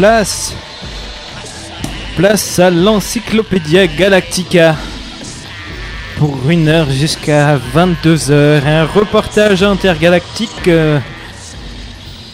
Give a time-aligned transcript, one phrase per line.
[0.00, 0.54] place.
[2.16, 4.74] Place à l'Encyclopédia Galactica.
[6.16, 8.66] Pour une heure jusqu'à 22h.
[8.66, 10.68] Un reportage intergalactique.
[10.68, 10.98] euh,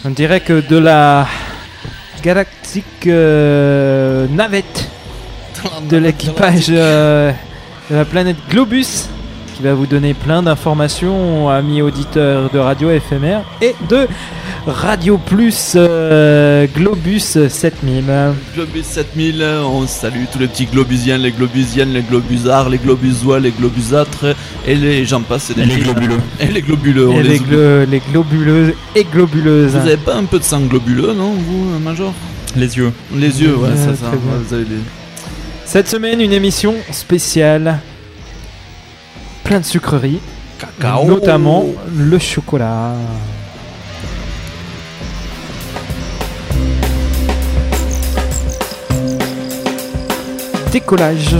[0.05, 1.27] on dirait que de la
[2.23, 4.89] galactique euh, navette
[5.89, 7.33] de l'équipage euh,
[7.91, 9.09] de la planète Globus
[9.57, 14.07] qui va vous donner plein d'informations, amis auditeurs de radio éphémère et de
[14.67, 18.03] Radio Plus euh, Globus 7000.
[18.53, 23.49] Globus 7000, on salue tous les petits globusiens, les globusiennes, les globusards, les globusois, les
[23.51, 24.25] globusâtres
[24.67, 25.51] et les j'en passe.
[25.57, 26.17] Et les globuleux.
[26.39, 27.55] Et les globuleux, on Et les, les, oublie.
[27.55, 29.71] glo- les globuleuses et globuleuses.
[29.71, 32.13] Vous avez pas un peu de sang globuleux, non, vous, euh, Major?
[32.55, 32.91] Les yeux.
[33.15, 34.11] Les yeux, ouais, Ouais, ça, ça.
[34.13, 34.69] vous avez les-
[35.65, 37.79] Cette semaine, une émission spéciale.
[39.47, 40.19] Plein de sucreries.
[40.59, 41.05] Cacao.
[41.05, 42.91] Notamment le chocolat.
[50.73, 51.37] Décollage.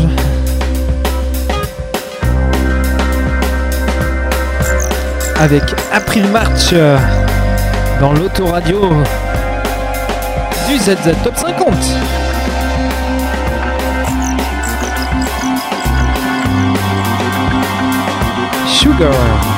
[5.38, 6.97] Avec April March euh,
[8.00, 8.89] dans l'autoradio
[10.69, 12.06] du ZZ Top 50.
[18.98, 19.56] Sugar.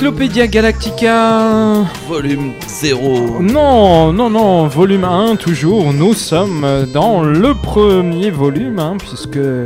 [0.00, 1.84] L'Encyclopédia Galactica.
[2.08, 3.40] Volume 0.
[3.40, 5.92] Non, non, non, volume 1 toujours.
[5.92, 6.64] Nous sommes
[6.94, 9.64] dans le premier volume, hein, puisque euh,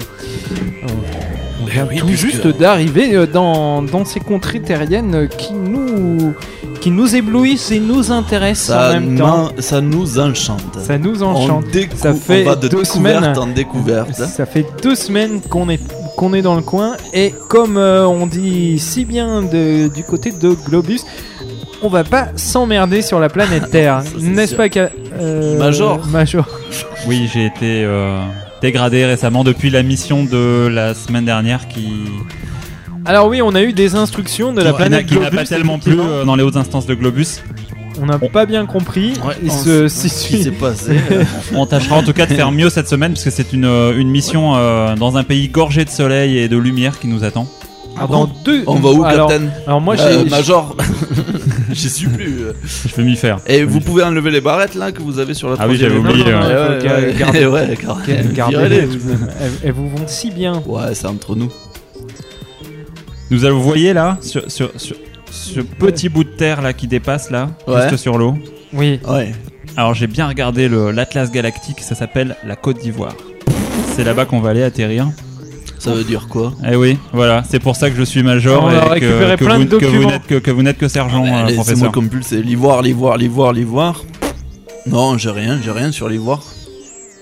[1.62, 6.32] on vient oui, tout puisque- juste d'arriver euh, dans, dans ces contrées terriennes qui nous,
[6.81, 9.50] qui nous éblouissent et nous intéressent Ça, en même temps.
[9.58, 10.79] ça nous enchante.
[10.79, 11.64] Ça nous enchante.
[11.75, 12.88] On, Ça fait on va de deux découverte
[13.25, 13.38] semaines.
[13.38, 14.14] en découverte.
[14.14, 15.81] Ça fait deux semaines qu'on est
[16.23, 20.31] qu'on est dans le coin et comme euh, on dit si bien de- du côté
[20.31, 21.01] de Globus,
[21.83, 24.67] on va pas s'emmerder sur la planète Terre, n'est-ce pas
[25.19, 26.07] euh, Major.
[26.07, 26.47] Major.
[27.09, 28.21] Oui, j'ai été euh,
[28.61, 31.89] dégradé récemment depuis la mission de la semaine dernière qui,
[33.05, 35.37] Alors oui, on a eu des instructions de la planète qui n'a Globus.
[35.39, 37.43] pas tellement plu euh, dans les hautes instances de Globus.
[38.03, 39.13] On n'a pas bien compris.
[39.25, 40.97] Ouais, qui s'est passé.
[41.55, 43.97] On tâchera en tout cas de faire mieux cette semaine parce que c'est une, euh,
[43.97, 47.47] une mission euh, dans un pays gorgé de soleil et de lumière qui nous attend.
[47.97, 48.65] Alors, dans deux.
[48.67, 50.31] On va où, alors, Captain alors moi, Euh, j'ai.
[50.31, 50.77] Major.
[51.73, 52.39] J'y suis plus.
[52.89, 53.39] Je vais m'y faire.
[53.47, 55.97] Et vous pouvez enlever les barrettes là que vous avez sur la Ah oui, j'avais
[55.97, 56.25] oublié,
[58.35, 58.89] Gardez-les,
[59.63, 60.61] elles, vous vont si bien.
[60.67, 61.53] Ouais, c'est entre nous.
[63.31, 64.97] Nous allons, vous voyez là, sur, sur, sur
[65.32, 67.88] ce petit bout de terre là qui dépasse là, Ouais.
[67.88, 68.34] juste sur l'eau.
[68.73, 69.00] Oui.
[69.08, 69.32] Ouais.
[69.76, 73.14] Alors j'ai bien regardé le- l'Atlas galactique, ça s'appelle la Côte d'Ivoire.
[73.94, 75.08] C'est là-bas qu'on va aller atterrir.
[75.79, 76.52] Ça veut dire quoi?
[76.70, 79.37] Eh oui, voilà, c'est pour ça que je suis major On a et que, récupéré
[79.37, 80.11] que plein vous, de que vous documents.
[80.11, 81.79] n'êtes que, que vous n'êtes que sergent, euh, Allez, C'est professeur.
[81.79, 84.05] moi comme pulse, c'est l'ivoire, l'ivoire, l'ivoire, l'ivoire.
[84.87, 86.40] Non, j'ai rien, j'ai rien sur l'ivoire.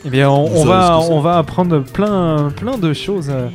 [0.05, 1.13] Eh bien, on, Vous on savez va, ce que c'est.
[1.15, 3.29] on va apprendre plein, plein de choses.
[3.31, 3.49] euh.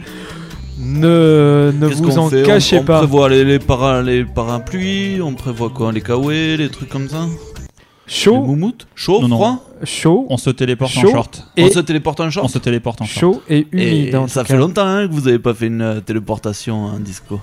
[0.77, 2.98] Ne, ne vous en fait cachez on, on pas.
[3.00, 7.25] prévoit les, les, para- les parapluies, on prévoit quoi Les kawaii, les trucs comme ça
[7.27, 9.36] Les Chaud, moumoutes Chaud, Non, non.
[9.38, 11.07] froid chaud, On se téléporte Chaud.
[11.10, 11.48] en short.
[11.56, 13.36] et On se téléporte en On short se téléporte en short.
[13.36, 14.16] chaud et humide.
[14.16, 17.39] Et ça fait longtemps hein, que vous avez pas fait une euh, téléportation en disco.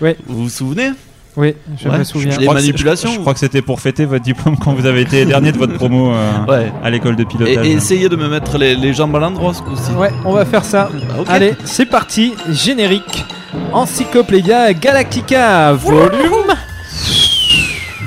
[0.00, 0.16] Ouais.
[0.26, 0.90] Vous vous souvenez
[1.36, 2.30] Oui, je Ouais, me souviens.
[2.30, 4.24] je- Je Les crois que c'est- manipulations Je, je crois que c'était pour fêter votre
[4.24, 6.72] diplôme quand vous avez été dernier de votre promo euh, Ouais.
[6.82, 7.66] à l'école de Et, pilotage.
[7.66, 9.90] et essayez de me mettre les, les jambes à l'endroit ce coup-ci.
[9.92, 10.88] Ouais, on va faire ça.
[11.28, 11.32] Ah.
[11.34, 12.32] Allez, c'est parti.
[12.50, 13.24] Générique.
[13.72, 16.54] Encyclopédia Galactica, volume.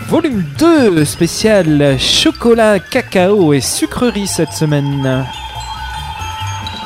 [0.08, 5.24] Volume 2, spécial chocolat, cacao et sucrerie cette semaine.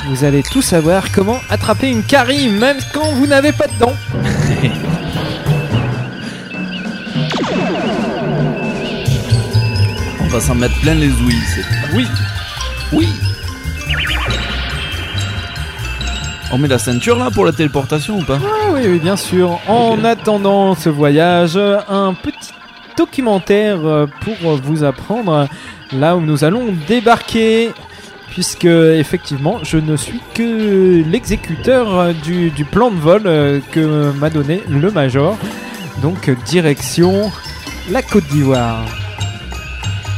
[0.09, 3.93] Vous allez tout savoir comment attraper une carie même quand vous n'avez pas de dents.
[10.33, 11.35] Va s'en mettre plein les ouïes.
[11.93, 12.07] Oui.
[12.91, 13.07] Oui.
[16.51, 18.39] On met la ceinture là pour la téléportation ou pas?
[18.43, 19.59] Ah oui, oui, bien sûr.
[19.67, 22.51] En attendant ce voyage, un petit
[22.97, 25.47] documentaire euh, pour vous apprendre
[25.91, 27.69] là où nous allons débarquer.
[28.31, 34.11] Puisque effectivement, je ne suis que l'exécuteur euh, du, du plan de vol euh, que
[34.13, 35.37] m'a donné le Major.
[36.01, 37.31] Donc direction
[37.91, 38.83] la Côte d'Ivoire.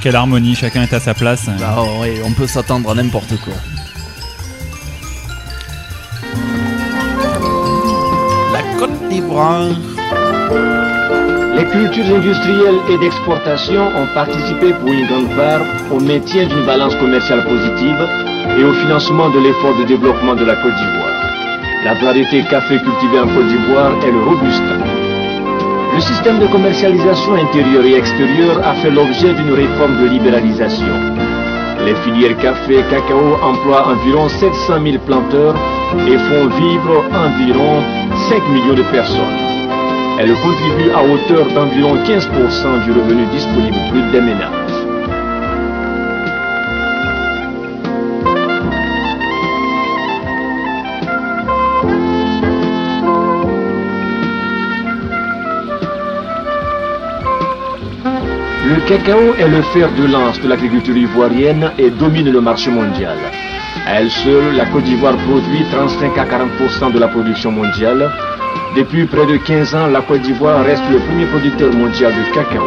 [0.01, 1.47] Quelle harmonie, chacun est à sa place.
[1.59, 3.53] Bah oui, on peut s'attendre à n'importe quoi.
[8.53, 9.69] La Côte d'Ivoire.
[11.55, 16.95] Les cultures industrielles et d'exportation ont participé pour une grande part au maintien d'une balance
[16.95, 17.97] commerciale positive
[18.59, 21.15] et au financement de l'effort de développement de la Côte d'Ivoire.
[21.85, 24.94] La variété café cultivée en Côte d'Ivoire est le Robusta.
[25.95, 30.93] Le système de commercialisation intérieure et extérieure a fait l'objet d'une réforme de libéralisation.
[31.85, 35.55] Les filières café et cacao emploient environ 700 000 planteurs
[36.05, 37.81] et font vivre environ
[38.27, 39.39] 5 millions de personnes.
[40.19, 44.64] Elle contribue à hauteur d'environ 15% du revenu disponible brut des ménages.
[58.67, 63.15] Le cacao est le fer de lance de l'agriculture ivoirienne et domine le marché mondial.
[63.87, 68.09] Elle seule, la Côte d'Ivoire produit 35 à 40% de la production mondiale.
[68.75, 72.63] Depuis près de 15 ans, la Côte d'Ivoire reste le premier producteur mondial de cacao.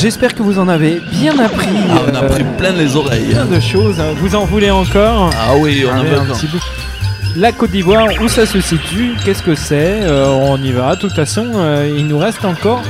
[0.00, 1.68] J'espère que vous en avez bien appris.
[1.90, 3.26] Ah, on a euh, pris plein les oreilles.
[3.26, 3.46] plein hein.
[3.50, 3.96] de choses.
[4.16, 6.36] Vous en voulez encore Ah oui, on avait un encore.
[6.38, 6.60] petit bout.
[7.36, 10.96] la Côte d'Ivoire, où ça se situe, qu'est-ce que c'est, euh, on y verra.
[10.96, 12.82] De toute façon, euh, il nous reste encore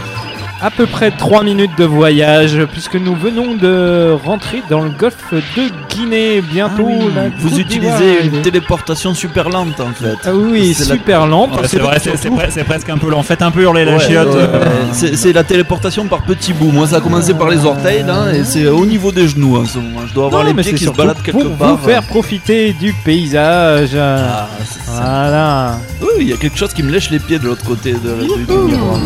[0.63, 5.33] à peu près 3 minutes de voyage, puisque nous venons de rentrer dans le golfe
[5.33, 6.41] de Guinée.
[6.43, 10.17] Bientôt, la Ah Vous utilisez une téléportation super lente en fait.
[10.25, 11.53] Ah oui, C'est la- super lente.
[11.53, 13.23] Ouais, c'est vrai, c'est- presque un peu lent.
[13.23, 14.29] Faites un peu hurler la Ouais, chiotte.
[14.29, 15.09] ouais, euh.
[15.15, 16.71] C'est la téléportation par petits bouts.
[16.73, 19.65] Moi, ça a commencé par les orteils là, et c'est au niveau des genoux en
[19.65, 20.01] ce moment.
[20.07, 21.77] Je dois avoir Non, les pieds qui se baladent quelque pour part.
[21.77, 23.91] vous faire profiter du paysage.
[23.97, 24.93] Ah, c'est ça.
[24.93, 25.79] Voilà.
[26.03, 27.97] Oui, il y a quelque chose qui me lèche les pieds de l'autre côté de,
[27.99, 28.99] du- du miroir.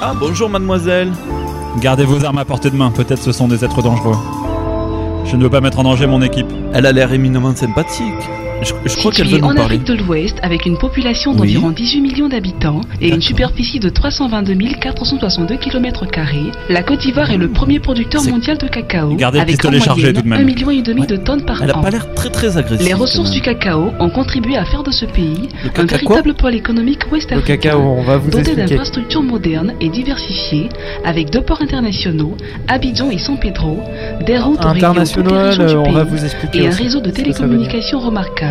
[0.00, 1.12] Ah, bonjour mademoiselle.
[1.80, 2.92] Gardez vos armes à portée de main.
[2.92, 4.14] Peut-être ce sont des êtres dangereux.
[5.24, 6.46] Je ne veux pas mettre en danger mon équipe.
[6.72, 8.14] Elle a l'air éminemment sympathique.
[8.62, 9.76] Je, je crois qu'elle veut Située nous en parler.
[9.76, 11.38] Afrique de l'Ouest, avec une population Oui.
[11.38, 16.04] d'environ 18 millions d'habitants et une superficie de 322 462 km,
[16.68, 20.22] la Côte d'Ivoire est le premier producteur mondial de cacao, Gardez avec en moyenne tout
[20.22, 20.40] de même.
[20.40, 21.82] 1,5 million et demi de tonnes par Elle a an.
[21.82, 22.86] pas l'air très très agressive.
[22.86, 26.54] Les ressources du cacao ont contribué à faire de ce pays Le un véritable pôle
[26.54, 27.56] économique Le ouest-africain.
[27.56, 30.68] cacao, on va vous Doté d'infrastructures modernes et diversifiées,
[31.04, 32.36] avec deux ports internationaux,
[32.68, 33.80] Abidjan et San Pedro,
[34.26, 36.70] des routes reliant toutes les International, régions du on va pays vous expliquer et un
[36.70, 38.47] réseau de télécommunications remarquable.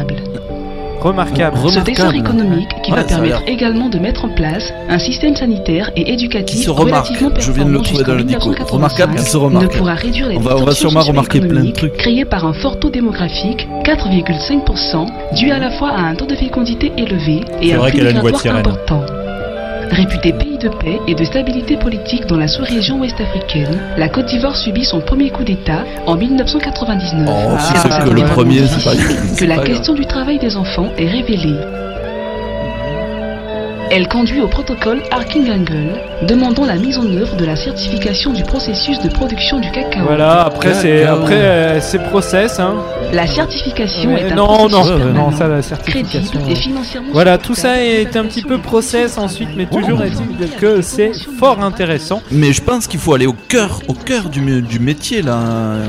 [1.00, 1.58] Remarquable.
[1.58, 1.90] Re- Ce Remarquable.
[1.92, 6.04] essor économique qui Ouais, va permettre également de mettre en place un système sanitaire et
[6.06, 7.08] Qui éducatif se remarque.
[7.08, 8.40] relativement Je viens de le performant trouver dans le dico.
[8.50, 9.78] 1985, Remarquable qui se ne remarque.
[9.78, 11.94] pourra réduire les On va- on va sûrement remarquer plein de trucs.
[11.98, 16.36] créées par un fort taux démographique, 4,5%, dû à la fois à un taux de
[16.36, 18.58] fécondité élevé et C'est un sirène.
[18.60, 19.02] important.
[19.92, 24.56] Réputée pays de paix et de stabilité politique dans la sous-région ouest-africaine, la Côte d'Ivoire
[24.56, 27.28] subit son premier coup d'État en 1999.
[27.28, 28.62] Oh, si C'est que le premier,
[29.38, 31.87] que la question du travail des enfants est révélée.
[33.90, 39.00] Elle conduit au protocole Archingangel, demandant la mise en œuvre de la certification du processus
[39.02, 40.04] de production du cacao.
[40.06, 42.76] Voilà, après c'est après euh, c'est process hein.
[43.14, 46.40] La certification Ouais, est un non processus non, non ça la crédible certification.
[46.50, 50.82] et financièrement Voilà, tout ça est un petit peu process ensuite, mais toujours est-il que
[50.82, 52.22] c'est fort intéressant.
[52.32, 55.86] Mais je pense qu'il faut aller au cœur, au cœur du, du métier là, euh,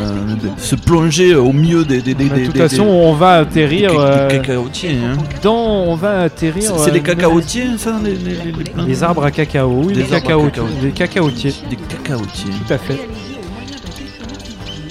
[0.59, 3.43] se plonger au milieu des des des des- de toute des- façon, des- on va
[3.43, 4.99] des atterrir ca- euh, des cacaotiers.
[5.05, 5.17] Hein.
[5.43, 5.57] dans,
[5.89, 6.63] on va atterrir.
[6.63, 9.69] C'est c'est euh, les cacaotiers, ça, les, les, les- les plantes Les arbres à cacao,
[9.85, 10.67] oui, Des les arbres à cacaotiers, cacao.
[10.83, 12.51] les cacaotiers, Des cacaotiers.
[12.67, 13.01] tout à fait.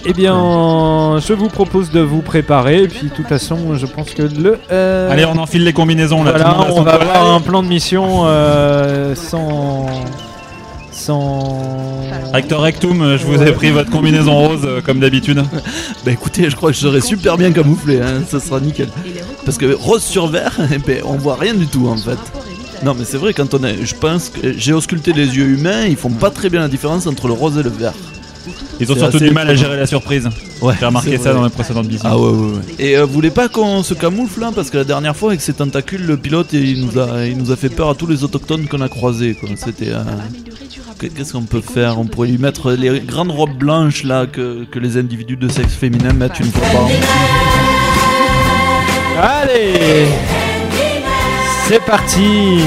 [0.09, 4.11] Eh bien, je vous propose de vous préparer, et puis de toute façon, je pense
[4.11, 4.57] que le.
[4.71, 6.31] euh, Allez, on enfile les combinaisons là.
[6.31, 9.87] tout le Voilà, monde a on va avoir un plan de mission euh, sans.
[10.91, 11.65] sans.
[12.33, 15.43] Rector Rectum, je vous ai pris votre combinaison rose euh, comme d'habitude.
[16.05, 18.87] Bah écoutez, je crois que je serai super bien camouflé, hein, ça sera nickel.
[19.43, 22.17] Parce que rose sur vert, eh ben, on voit rien du tout en fait.
[22.83, 25.85] Non mais c'est vrai quand on est, je pense que j'ai ausculté les yeux humains,
[25.85, 27.93] ils font pas très bien la différence entre le rose et le vert.
[28.79, 30.29] Ils ont surtout du mal à gérer la surprise.
[30.61, 32.07] Ouais, J'ai remarqué ça dans les précédentes missions.
[32.09, 32.61] Ah ouais, ouais, ouais.
[32.79, 35.41] Et euh, vous voulez pas qu'on se camoufle là Parce que la dernière fois avec
[35.41, 38.23] ses tentacules, le pilote il nous a, il nous a fait peur à tous les
[38.23, 39.35] autochtones qu'on a croisés.
[39.35, 39.49] quoi.
[39.57, 39.89] C'était.
[39.89, 40.03] euh,
[40.99, 41.99] que- Qu'est-ce qu'on peut faire?
[41.99, 45.73] On pourrait lui mettre les grandes robes blanches là que, que les individus de sexe
[45.73, 46.89] féminin mettent une fois par an.
[49.19, 50.05] Allez
[51.67, 52.61] C'est parti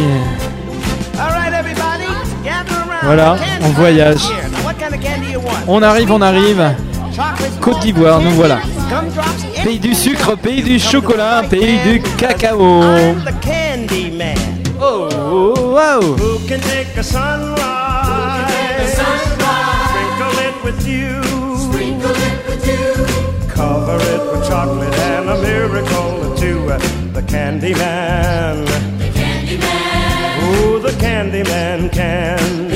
[3.03, 4.29] Voilà, on voyage.
[5.67, 6.63] On arrive, on arrive.
[7.63, 8.59] Côte d'Ivoire, nous voilà.
[9.65, 12.83] Pays du sucre, pays du chocolat, pays du cacao.
[14.83, 16.01] Oh, oh, wow.
[16.01, 17.59] who can take a sunrise,
[19.89, 21.21] sprinkle it with you,
[23.49, 27.00] cover it with chocolate and a miracle or two.
[27.21, 30.39] The candy man, The candyman.
[30.41, 32.69] oh, the candy man can.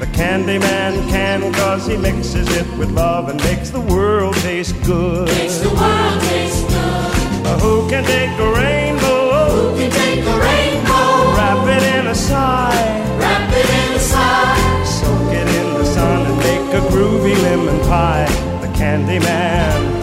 [0.00, 4.74] The candy man can cause he mixes it with love and makes the world taste
[4.84, 5.28] good.
[5.28, 7.60] Makes the world taste good.
[7.60, 9.50] who can take a rainbow?
[9.50, 11.36] Who can take a rainbow?
[11.36, 13.18] Wrap it in a sigh.
[13.20, 14.84] Wrap it in a sigh.
[14.84, 18.26] Soak it in the sun and make a groovy lemon pie.
[18.62, 19.93] The candy man.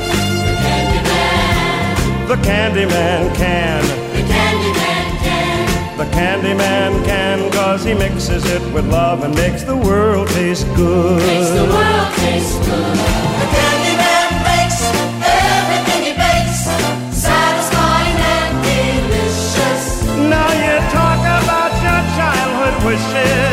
[2.31, 3.27] The candy man.
[3.27, 4.15] The candy man can.
[4.15, 5.97] The candy man can.
[5.97, 10.65] The candy man can cause he mixes it with love and makes the world taste
[10.73, 11.17] good.
[11.17, 12.95] Makes the world taste good.
[13.41, 14.79] The candy man makes
[15.27, 16.71] everything he bakes
[17.11, 19.83] satisfying and delicious.
[20.31, 23.50] Now you talk about your childhood wishes.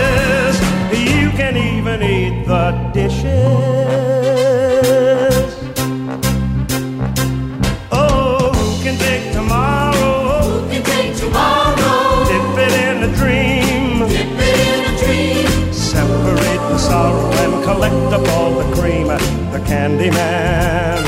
[18.12, 21.05] up all the cream, the candy man.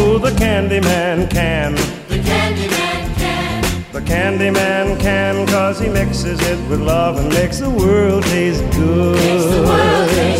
[0.00, 1.74] Oh, the candy man can.
[2.08, 3.92] The candy man can.
[3.92, 8.62] The candy man can, cause he mixes it with love and makes the world taste
[8.72, 10.37] good.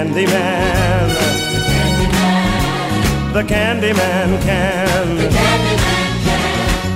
[0.00, 1.08] The Candyman.
[3.34, 5.16] The Candyman can.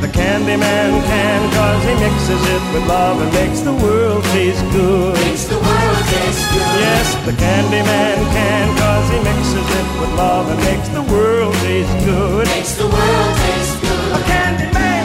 [0.00, 5.16] The Candyman can, cause he mixes it with love and makes the world taste good.
[5.20, 6.80] Makes the world taste good.
[6.80, 12.04] Yes, the Candyman can, cause he mixes it with love and makes the world taste
[12.06, 12.46] good.
[12.46, 14.12] Makes the world taste good.
[14.16, 15.04] A Candyman,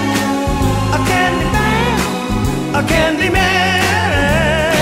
[0.95, 1.99] a Candyman,
[2.79, 3.59] a Candyman.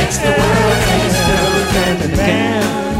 [0.05, 1.57] Makes the world taste good.
[1.57, 2.96] A a Candyman.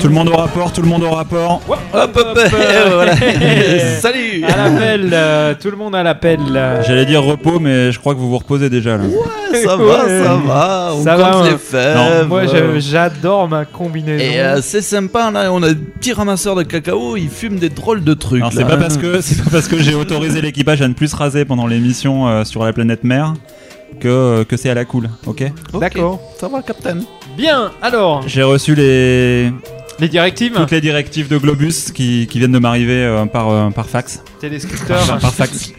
[0.00, 1.60] Tout le monde au rapport, tout le monde au rapport.
[1.68, 2.38] Hop, hop, hop,
[2.94, 3.14] voilà.
[4.00, 6.40] Salut À l'appel, euh, tout le monde à l'appel.
[6.54, 6.82] euh.
[6.86, 9.04] J'allais dire repos, mais je crois que vous vous reposez déjà là.
[9.52, 11.50] Ça va, ça va, on Ça va, compte ouais.
[11.50, 12.26] les fèves.
[12.28, 14.24] Moi, je- j'adore ma combinaison.
[14.24, 17.68] Et euh, c'est sympa, là, on a des petits ramasseurs de cacao, ils fument des
[17.68, 18.40] drôles de trucs.
[18.40, 18.66] Alors c'est là.
[18.66, 21.44] pas parce que c'est pas parce que j'ai autorisé l'équipage à ne plus se raser
[21.44, 23.34] pendant l'émission euh, sur la planète mer
[24.00, 25.42] que que c'est à la cool, ok?
[25.74, 26.20] Ok, D'accord.
[26.40, 26.98] Ça va, Captain
[27.36, 29.50] Bien, alors, J'ai reçu les
[29.98, 33.70] les directives toutes les directives de Globus qui, qui viennent de m'arriver euh, par euh,
[33.70, 34.22] par fax.
[34.40, 35.72] Téléscripteur, Par, par fax.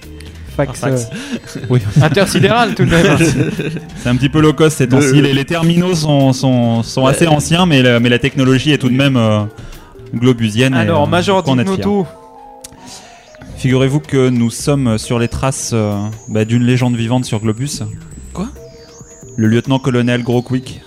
[0.56, 1.08] fax, par fax.
[1.58, 1.80] euh, Oui.
[2.02, 3.17] intersidéral tout de même.
[3.97, 5.13] C'est un petit peu low cost ces temps-ci.
[5.15, 8.78] Le- Les, les terminaux sont, sont, sont assez anciens, mais, la- mais la technologie est
[8.78, 9.41] tout de même euh,
[10.15, 10.73] globusienne.
[10.76, 11.43] et, Alors, euh, Major
[13.58, 15.95] Figurez-vous que nous sommes sur les traces euh,
[16.28, 17.82] bah, d'une légende vivante sur Globus.
[18.34, 18.47] Quoi?
[19.36, 20.82] Le lieutenant-colonel Gros Quick.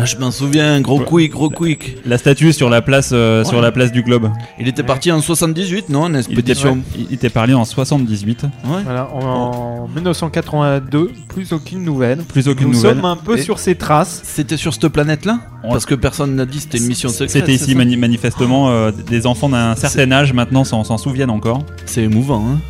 [0.00, 1.96] Ah, Je m'en souviens, gros quick, gros quick.
[2.06, 4.30] La statue sur la place, euh, sur la place du Globe.
[4.60, 6.78] Il était parti en 78, non En Il était, expédition.
[6.96, 8.44] il était parlé en 78.
[8.44, 8.82] Ouais.
[8.84, 12.18] voilà, en 1982, plus aucune nouvelle.
[12.18, 12.94] Plus aucune Nous nouvelle.
[12.96, 14.20] sommes un peu Et- sur ces traces.
[14.22, 15.70] C'était sur cette planète-là Ouais.
[15.70, 17.30] Parce que personne n'a dit c'était une mission secrète.
[17.30, 20.96] C'était ici c'est ça mani- manifestement euh, des enfants d'un certain âge maintenant s'en s'en
[20.98, 21.64] souviennent encore.
[21.86, 22.60] C'est émouvant, hein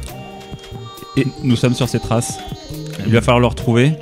[1.19, 2.39] Et nous sommes sur ces traces.
[3.07, 3.93] Il va falloir le retrouver.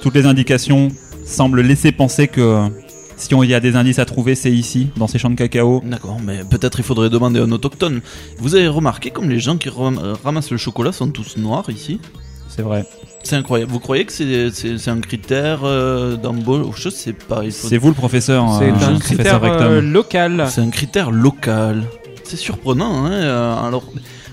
[0.00, 0.88] Toutes les indications
[1.24, 2.68] semblent laisser penser que
[3.16, 5.82] si on y a des indices à trouver, c'est ici, dans ces champs de cacao.
[5.84, 8.00] D'accord, mais peut-être il faudrait demander à un autochtone.
[8.38, 11.64] Vous avez remarqué comme les gens qui ram- euh, ramassent le chocolat sont tous noirs
[11.70, 12.00] ici?
[12.48, 12.84] C'est vrai.
[13.22, 13.72] C'est incroyable.
[13.72, 16.82] Vous croyez que c'est un critère euh, d'embauche?
[16.82, 17.42] Je sais pas.
[17.44, 18.44] il faut- C'est vous le professeur.
[18.58, 20.46] C'est euh, un critère euh, local.
[20.50, 21.84] C'est un critère local.
[22.24, 23.84] C'est surprenant, hein euh, alors,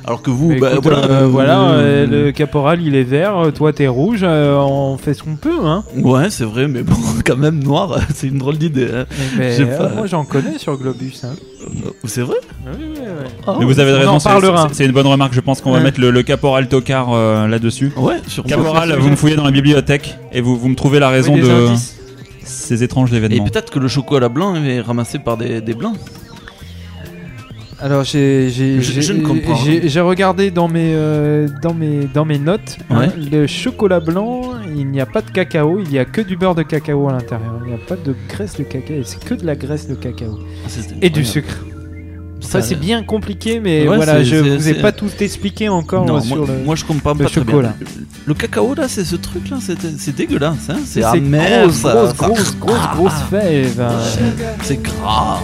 [0.05, 3.37] alors que vous, Mais bah, écoute, voilà, euh, voilà, euh, le caporal il est vert,
[3.37, 5.83] euh, toi t'es rouge, euh, on fait ce qu'on peut, hein.
[5.95, 8.87] Ouais, c'est vrai, mais bon, quand même noir, c'est une drôle d'idée.
[8.93, 9.05] hein.
[9.37, 11.21] Mais, euh, pas- moi j'en connais sur Globus.
[11.23, 11.35] Hein.
[11.63, 13.29] Euh, C'est vrai Oui, oui, oui.
[13.45, 15.33] Ah, Mais vous avez on raison, c'est- une bonne remarque.
[15.33, 15.83] Je pense qu'on va Ouais.
[15.83, 17.91] mettre le, le caporal tocard euh, là-dessus.
[17.97, 21.09] Ouais, sur Caporal, vous me fouillez dans la bibliothèque et vous, vous me trouvez la
[21.09, 21.95] raison Oui, de indices.
[22.43, 23.43] ces étranges Et événements.
[23.45, 25.95] peut-être que le chocolat blanc est ramassé par des, des blancs.
[27.81, 33.99] Alors j'ai j'ai regardé dans mes euh, dans mes dans mes notes hein, le chocolat
[33.99, 34.41] blanc
[34.75, 37.13] il n'y a pas de cacao il y a que du beurre de cacao à
[37.13, 39.95] l'intérieur il n'y a pas de graisse de cacao c'est que de la graisse de
[39.95, 40.37] cacao
[41.01, 41.57] et du sucre.
[42.39, 46.13] Ça c'est bien compliqué mais Ouais, voilà je vous ai pas tout expliqué encore Non,
[46.13, 46.53] moi, sur le.
[46.65, 47.75] moi, je comprends pas très chocolat.
[47.79, 47.87] bien.
[48.25, 52.57] Le, cacao là, c'est ce truc là, c'est dégueulasse, hein c'est amer, grosse, grosse, grosse,
[52.59, 53.79] grosse, grosse fève.
[53.79, 53.91] hein.
[54.63, 55.39] c'est gras.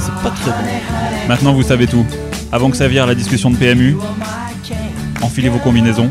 [0.00, 1.28] C'est pas très bon.
[1.28, 2.04] Maintenant, vous savez tout.
[2.52, 3.96] Avant que ça vire la discussion de PMU,
[5.22, 6.10] enfilez vos combinaisons.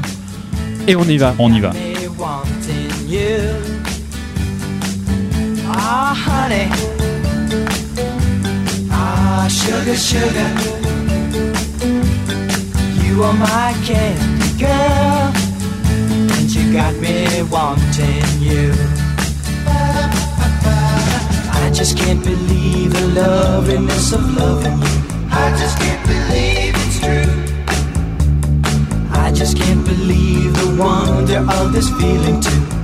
[0.87, 1.33] Et on y va.
[1.39, 1.71] On y va.
[5.75, 6.67] Ah, honey.
[8.91, 10.49] Ah, sugar, sugar.
[13.05, 15.31] You are my candy girl.
[16.37, 19.02] And you got me wanting you.
[21.73, 25.27] I just can't believe the loveliness of loving you.
[25.31, 27.33] I just can't believe it's true.
[29.09, 32.82] I just can't believe the wonder of this feeling too.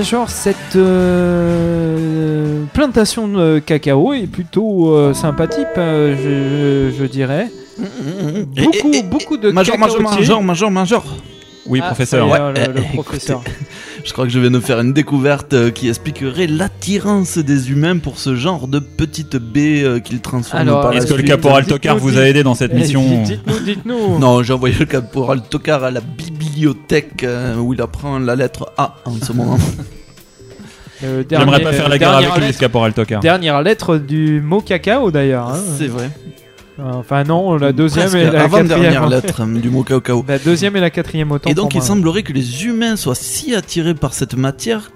[0.00, 6.16] Major, cette euh, plantation de cacao est plutôt euh, sympathique, euh,
[6.90, 7.48] je, je dirais.
[8.56, 11.04] Beaucoup, beaucoup de Major, major, major, major, major.
[11.66, 12.26] Oui, Ah, professeur.
[12.26, 13.42] le- le Eh, professeur.
[14.10, 17.96] Je crois que je viens de faire une découverte euh, qui expliquerait l'attirance des humains
[17.98, 21.22] pour ce genre de petites baies euh, qu'ils transforment Alors, par la Est-ce que le
[21.22, 24.18] caporal Tocard vous a aidé dans cette Eh, mission dites- Dites-nous, dites-nous.
[24.18, 28.72] Non, j'ai envoyé le caporal Tocard à la bibliothèque euh, où il apprend la lettre
[28.76, 29.56] A en ce moment.
[31.02, 33.20] Euh, J'aimerais pas faire la guerre dernière avec lui, ce caporal Tocard.
[33.22, 35.48] Dernière lettre du mot cacao d'ailleurs.
[35.48, 35.58] hein.
[35.78, 36.10] C'est vrai.
[36.84, 39.08] Enfin non, la deuxième Presque et la quatrième.
[39.08, 40.24] lettre euh, du mot cacao.
[40.26, 41.50] La deuxième et la quatrième autant.
[41.50, 41.86] Et donc pour il moi.
[41.86, 44.90] semblerait que les humains soient si attirés par cette matière,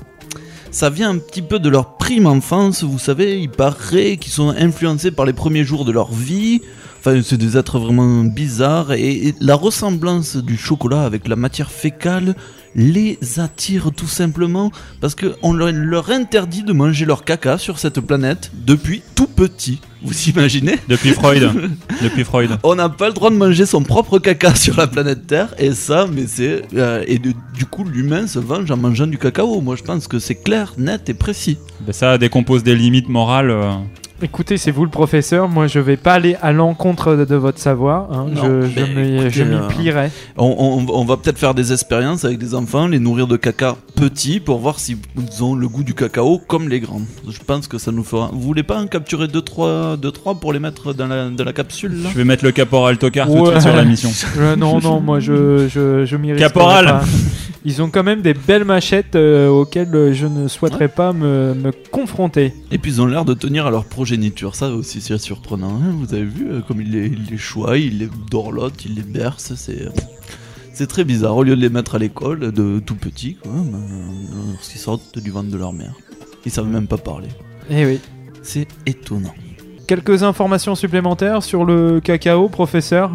[0.70, 4.49] ça vient un petit peu de leur prime enfance, vous savez, il paraît qu'ils sont
[4.51, 6.62] influencés par les premiers jours de leur vie.
[6.99, 11.70] Enfin, c'est des êtres vraiment bizarres et, et la ressemblance du chocolat avec la matière
[11.70, 12.35] fécale
[12.76, 18.50] les attire tout simplement parce qu'on leur, interdit de manger leur caca sur cette planète
[18.66, 19.80] depuis tout petit.
[20.02, 20.78] Vous imaginez?
[20.88, 21.50] Depuis Freud.
[22.02, 22.50] Depuis Freud.
[22.62, 25.72] on n'a pas le droit de manger son propre caca sur la planète Terre et
[25.72, 29.60] ça mais c'est euh, et de- du coup l'humain se venge en mangeant du cacao
[29.62, 31.56] moi je pense que c'est clair net et précis
[31.87, 33.50] Ben ça décompose des limites morales.
[33.50, 33.72] euh.
[34.22, 35.48] Écoutez, c'est vous le professeur.
[35.48, 38.11] Moi, je vais pas aller à l'encontre de, de votre savoir.
[38.12, 38.27] hein.
[38.33, 40.11] Non, je m'y euh, plierai.
[40.38, 40.46] on,
[40.88, 44.38] on- on va peut-être faire des expériences avec des enfants les nourrir de caca petits
[44.40, 44.98] pour voir s'ils
[45.40, 48.40] ont le goût du cacao comme les grands je pense que ça nous fera vous
[48.40, 52.03] voulez pas en capturer 2-3 deux, trois pour les mettre dans la, dans la capsule
[52.03, 52.09] là?
[52.12, 54.11] Je vais mettre le caporal Tocard tout de suite sur la mission.
[54.38, 56.87] Euh, non, non, moi, je je, je m'y Caporal.
[56.87, 57.03] pas.
[57.64, 61.70] Ils ont quand même des belles machettes euh, auxquelles je ne souhaiterais pas me, me
[61.90, 62.53] confronter.
[62.72, 65.81] Et puis ils ont l'air de tenir à leur progéniture, ça aussi c'est surprenant.
[65.83, 65.95] hein.
[65.99, 69.55] Vous avez vu euh, comme il les, il les il les dorlote, il les berce,
[69.57, 69.88] c'est
[70.75, 71.35] c'est très bizarre.
[71.38, 75.19] Au lieu de les mettre à l'école de tout petits, quoi, ben, euh, lorsqu'ils sortent
[75.19, 75.95] du ventre de leur mère,
[76.45, 77.29] ils savent même pas parler.
[77.71, 77.99] Eh oui.
[78.43, 79.33] C'est étonnant.
[79.87, 83.11] Quelques informations supplémentaires sur le cacao, professeur?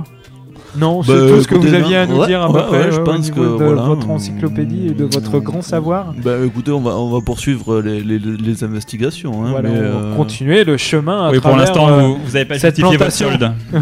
[0.78, 2.68] Non, c'est Bah, tout ce que vous aviez à nous ouais, dire à ouais, peu
[2.68, 6.14] près ouais, je pense que, de voilà, votre encyclopédie et de votre grand savoir.
[6.24, 9.44] Bah écoutez, on va, on va poursuivre les, les- les investigations.
[9.44, 12.18] Hein, Voilà, mais, on va euh, continuer le chemin à Oui, pour l'instant, euh, vous,
[12.24, 13.52] vous avez pas cette justifié votre solde.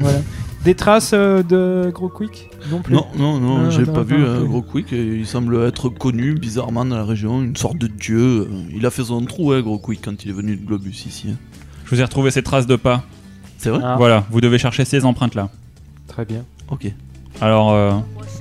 [0.00, 0.18] Voilà.
[0.64, 2.94] Des traces euh, de Gros Quick Non plus?
[2.94, 4.16] Non, non, non, Ah, j'ai pas vu.
[4.48, 4.92] Gros Quick.
[4.92, 8.48] et Il semble être connu bizarrement dans la région, une sorte de dieu.
[8.74, 11.28] Il a fait son trou, hein, Gros Quick, quand il est venu de Globus ici.
[11.30, 11.36] hein.
[11.84, 13.04] Je vous ai retrouvé ces traces de pas.
[13.58, 13.80] C'est vrai?
[13.84, 15.50] Ah, Voilà, vous devez chercher ces empreintes-là.
[16.08, 16.44] Très bien.
[16.70, 16.90] Ok.
[17.40, 17.92] Alors, euh,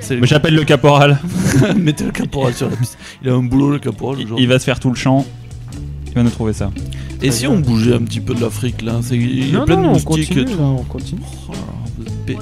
[0.10, 1.20] mais j'appelle le caporal.
[1.76, 2.98] Mettez le caporal sur la piste.
[3.22, 4.20] Il a un boulot, le caporal.
[4.22, 4.40] Il, genre.
[4.40, 5.26] il va se faire tout le champ.
[6.08, 6.72] Il va nous trouver ça.
[7.22, 9.66] Et si on bougeait un petit peu de l'Afrique là c'est- Il y a non,
[9.66, 10.58] plein non, de on moustiques continue, et tout.
[10.58, 11.22] là, on continue.
[11.50, 11.58] Oh là
[12.06, 12.36] là,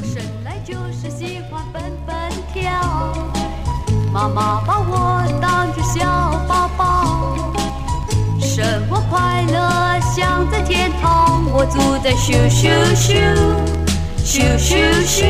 [14.25, 15.25] 咻咻咻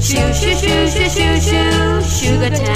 [0.00, 1.52] 咻咻咻咻咻咻
[2.02, 2.72] 咻个跳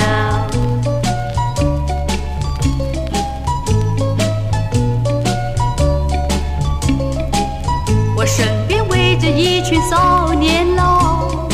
[8.14, 11.48] 我身边围着一群少年郎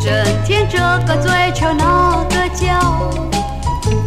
[0.00, 3.10] 整天这个追求那个叫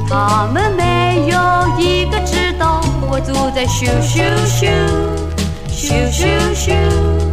[0.09, 1.37] 他们没有
[1.77, 4.71] 一个知道我住在咻咻咻
[5.67, 7.28] 咻咻咻咻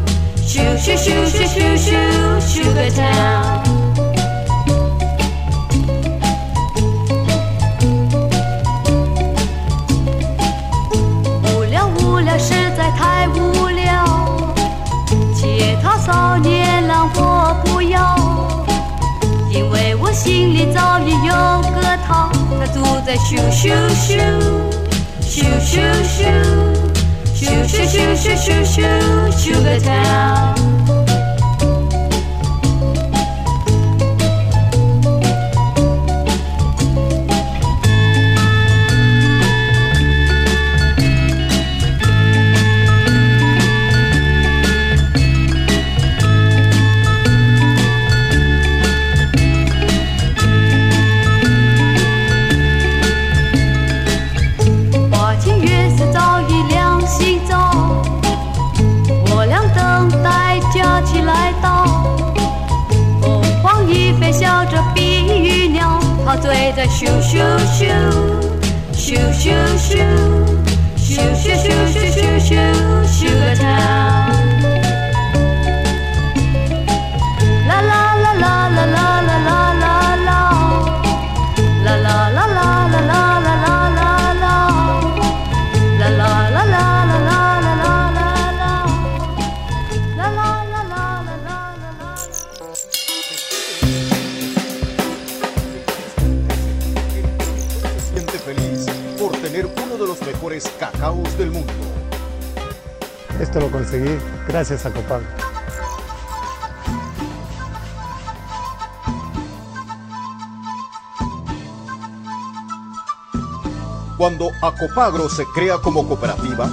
[0.47, 3.77] shoo shoo shoo shoo shoo shoo sugar town
[23.27, 24.71] Shoo shoo shoo,
[25.21, 26.76] shoo shoo shoo.
[27.37, 31.16] Shoo, shoo, shoo, shoo, shoo, shoo, Sugar Town.
[67.23, 68.53] shoo shoo,
[68.95, 70.57] shoo shoo shoo,
[70.99, 74.06] shoo shoo shoo shoo shoo shoo, shoo, shoo, sugar time.
[103.57, 105.23] Esto lo conseguí gracias a Copag.
[114.19, 116.69] Cuando Acopagro se crea como cooperativa,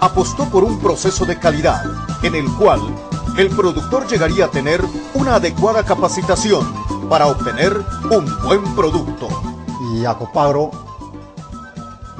[0.00, 1.82] apostó por un proceso de calidad
[2.22, 2.80] en el cual
[3.36, 6.64] el productor llegaría a tener una adecuada capacitación
[7.08, 7.76] para obtener
[8.08, 9.26] un buen producto.
[9.94, 10.70] y Acopagro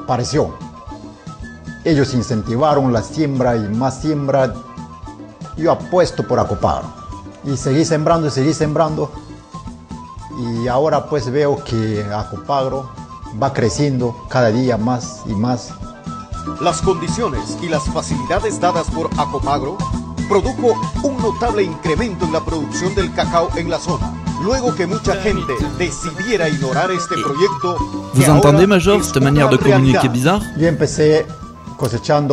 [0.03, 0.70] apareció.
[1.83, 4.53] Ellos incentivaron la siembra y más siembra.
[5.57, 6.87] Yo apuesto por Acopagro.
[7.43, 9.11] Y seguí sembrando y seguí sembrando.
[10.37, 12.89] Y ahora pues veo que Acopagro
[13.41, 15.69] va creciendo cada día más y más.
[16.59, 19.77] Las condiciones y las facilidades dadas por Acopagro
[20.29, 24.13] produjo un notable incremento en la producción del cacao en la zona.
[24.43, 27.77] Luego que mucha gente decidiera ignorar este proyecto,
[28.13, 31.25] Vous entendez, Major, cette manière de communiquer bizarre Yo empecé.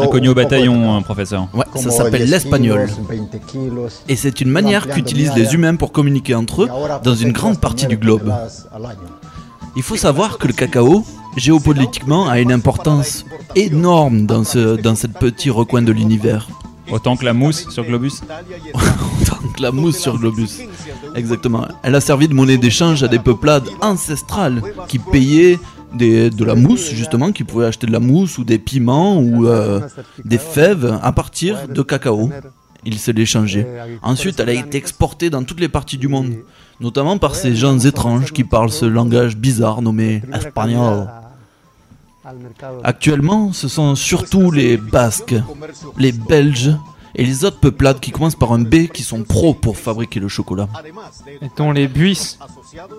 [0.02, 1.48] Inconnu au bataillon, euh, professeur.
[1.54, 2.86] Ouais, ça s'appelle 10 l'espagnol.
[2.86, 4.02] kilos, 20 kilos.
[4.08, 6.68] Et c'est une manière qu'utilisent les humains pour communiquer entre eux
[7.02, 8.32] dans une grande partie du 9 globe.
[9.76, 11.04] Il faut savoir que le cacao,
[11.36, 16.48] géopolitiquement, a une importance énorme dans, ce, dans cette petit recoin de l'univers.
[16.90, 18.22] Autant que la mousse sur Globus.
[18.74, 20.62] Donc la mousse sur Globus.
[21.14, 21.66] Exactement.
[21.82, 25.58] Elle a servi de monnaie d'échange à des peuplades ancestrales qui payaient
[25.94, 29.46] des- de la mousse, justement, qui pouvaient acheter de la mousse ou des piments ou
[29.46, 29.80] euh,
[30.24, 32.30] des fèves à partir de cacao.
[32.84, 33.66] Ils se l'échangeaient.
[34.02, 36.34] Ensuite, elle a été exportée dans toutes les parties du monde,
[36.80, 41.08] notamment par ces gens étranges qui parlent ce langage bizarre nommé espagnol.
[42.84, 45.34] Actuellement, ce sont surtout les Basques,
[45.96, 46.72] les Belges
[47.18, 50.28] et les autres peuplades qui commencent par un B qui sont pros pour fabriquer le
[50.28, 50.68] chocolat.
[51.42, 52.38] Mettons les buis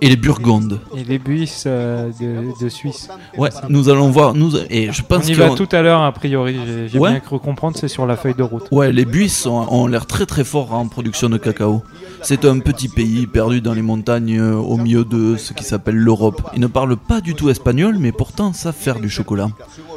[0.02, 0.80] Et les Burgondes.
[0.96, 3.10] et les buis euh, de, de Suisse.
[3.38, 4.36] Ouais, nous allons voir.
[4.36, 6.60] Nous, et je On pense y que va tout à l'heure, a priori.
[6.92, 7.12] J'ai Ouais.
[7.12, 8.68] bien cru comprendre, c'est sur la feuille de route.
[8.72, 11.82] Ouais, les Buis ont, ont l'air très très forts en production de cacao.
[12.22, 15.96] C'est un petit pays perdu dans les montagnes euh, au milieu de ce qui s'appelle
[15.96, 16.42] l'Europe.
[16.54, 19.50] Ils ne parlent pas du tout espagnol, mais pourtant savent faire du chocolat.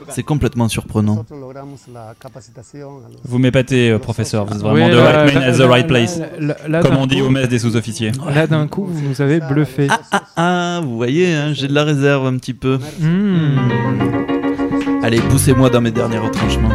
[0.09, 1.25] C'est complètement surprenant.
[3.25, 4.45] Vous m'épatez, euh, professeur.
[4.47, 6.21] Vous êtes vraiment Oui, the là, right man at the right place.
[6.38, 8.12] là, là, Comme on dit coup- au mess des sous-officiers.
[8.35, 9.88] Là, d'un coup, vous nous avez bluffé.
[10.37, 12.79] Ah, vous voyez, hein, j'ai de la réserve un petit peu.
[13.01, 13.59] Hmm.
[15.03, 16.71] Allez, poussez-moi dans mes derniers retranchements.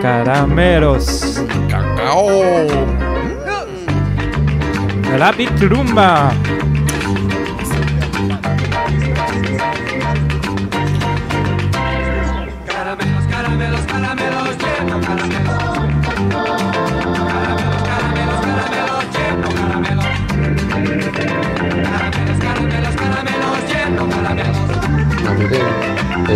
[0.00, 1.40] Caramelos.
[1.68, 2.28] Cacao.
[5.18, 5.50] La big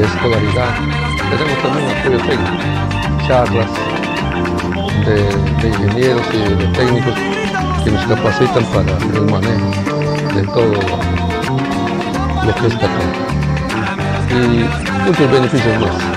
[0.04, 0.74] escolaridad.
[1.30, 2.56] Tenemos también apoyo técnico,
[3.26, 3.70] charlas
[5.04, 7.14] de, ingenieros y de técnicos
[7.84, 9.70] que nos capacitan para el manejo
[10.34, 10.72] de todo
[12.44, 13.10] lo que es Catán.
[14.30, 14.66] Y
[15.06, 16.16] muchos beneficios más.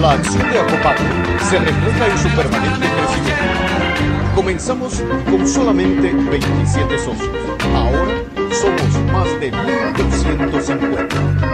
[0.00, 1.02] La acción de Acopato
[1.48, 4.34] se refleja en su permanente crecimiento.
[4.34, 7.30] Comenzamos con solamente 27 socios.
[7.74, 8.12] Ahora
[8.52, 11.45] somos más de 1.250.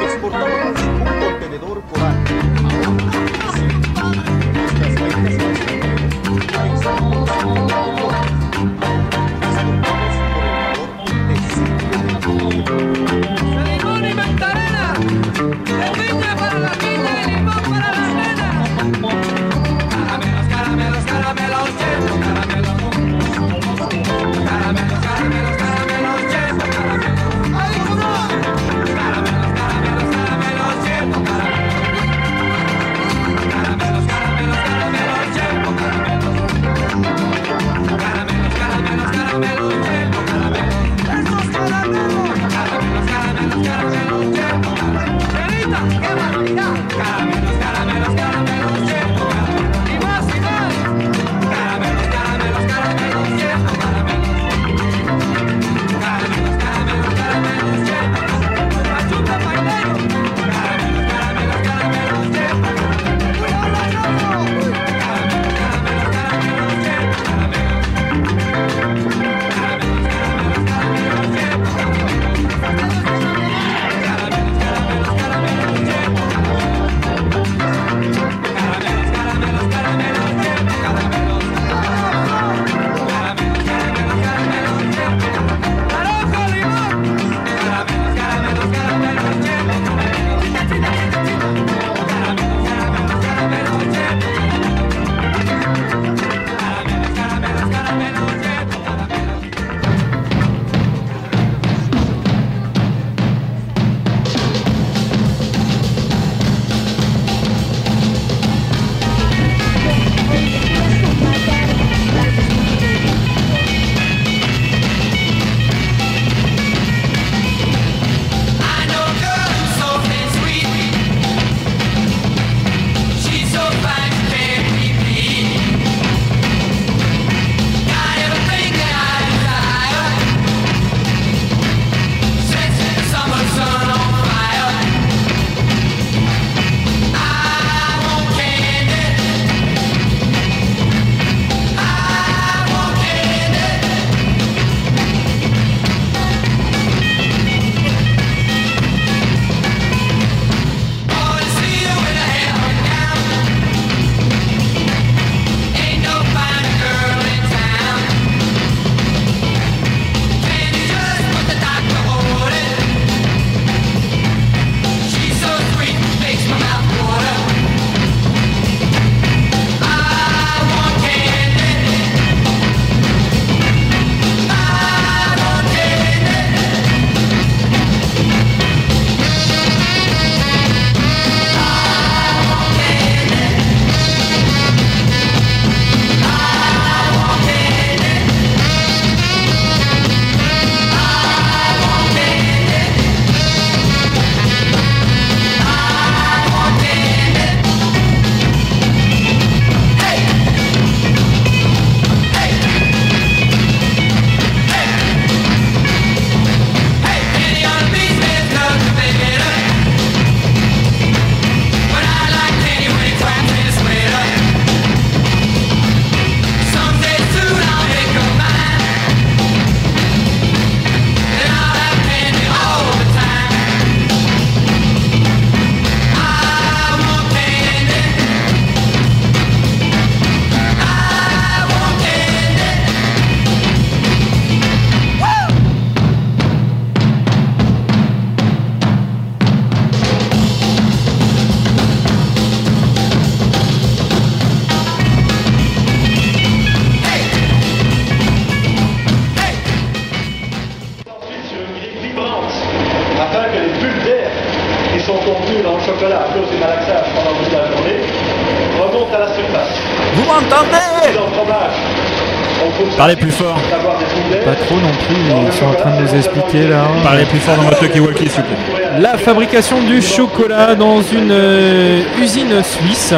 [269.01, 273.13] La fabrication du chocolat dans une euh, usine suisse.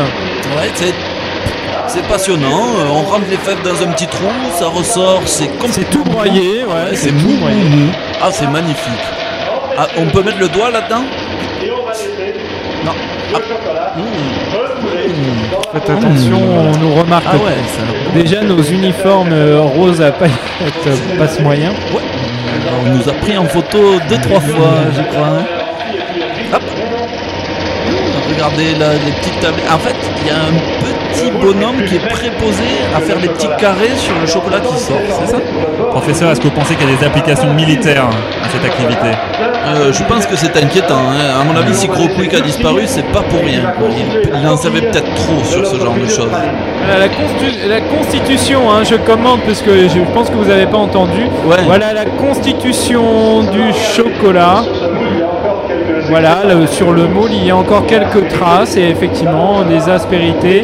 [0.56, 0.70] Ouais,
[1.88, 2.66] c'est passionnant.
[2.78, 6.64] Euh, on rentre les fèves dans un petit trou, ça ressort, c'est C'est tout broyé,
[6.64, 7.90] ouais, c'est mou, mou,
[8.22, 9.04] Ah, c'est magnifique.
[9.76, 11.04] Ah, on peut mettre le doigt là-dedans?
[12.84, 12.92] Non.
[13.34, 13.38] Ah.
[13.96, 14.02] Mmh.
[15.72, 16.58] Faites attention, mmh.
[16.58, 17.26] on nous remarque.
[17.32, 20.38] Ah déjà, nos uniformes euh, roses à paillettes
[21.18, 21.72] passent moyen.
[22.86, 25.63] On nous a pris en photo deux trois fois, je crois.
[28.28, 29.60] Regardez là, les petites tables.
[29.72, 32.64] En fait, il y a un petit bonhomme qui est préposé
[32.96, 35.38] à faire des petits carrés sur le chocolat qui sort, c'est ça?
[35.90, 38.06] Professeur, est-ce que vous pensez qu'il y a des applications militaires
[38.42, 39.08] à cette activité?
[39.66, 40.98] Euh, Je pense que c'est inquiétant.
[41.10, 41.40] hein.
[41.40, 43.72] À mon avis, si Gros Quick a disparu, c'est pas pour rien.
[43.90, 46.28] Il, il en savait peut-être trop sur ce genre de choses.
[46.86, 50.66] Voilà, la, constu- la Constitution, hein, je commande parce que je pense que vous n'avez
[50.66, 51.22] pas entendu.
[51.46, 51.56] Ouais.
[51.64, 54.62] Voilà la Constitution du chocolat.
[56.08, 60.62] Voilà, le- sur le moule, il y a encore quelques traces et effectivement des aspérités.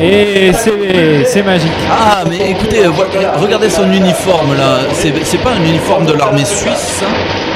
[0.00, 1.70] Et c'est c'est magique.
[1.90, 3.04] Ah, mais écoutez, vo-
[3.40, 4.78] regardez son uniforme là.
[4.92, 7.06] C'est c'est pas un uniforme de l'armée suisse, ça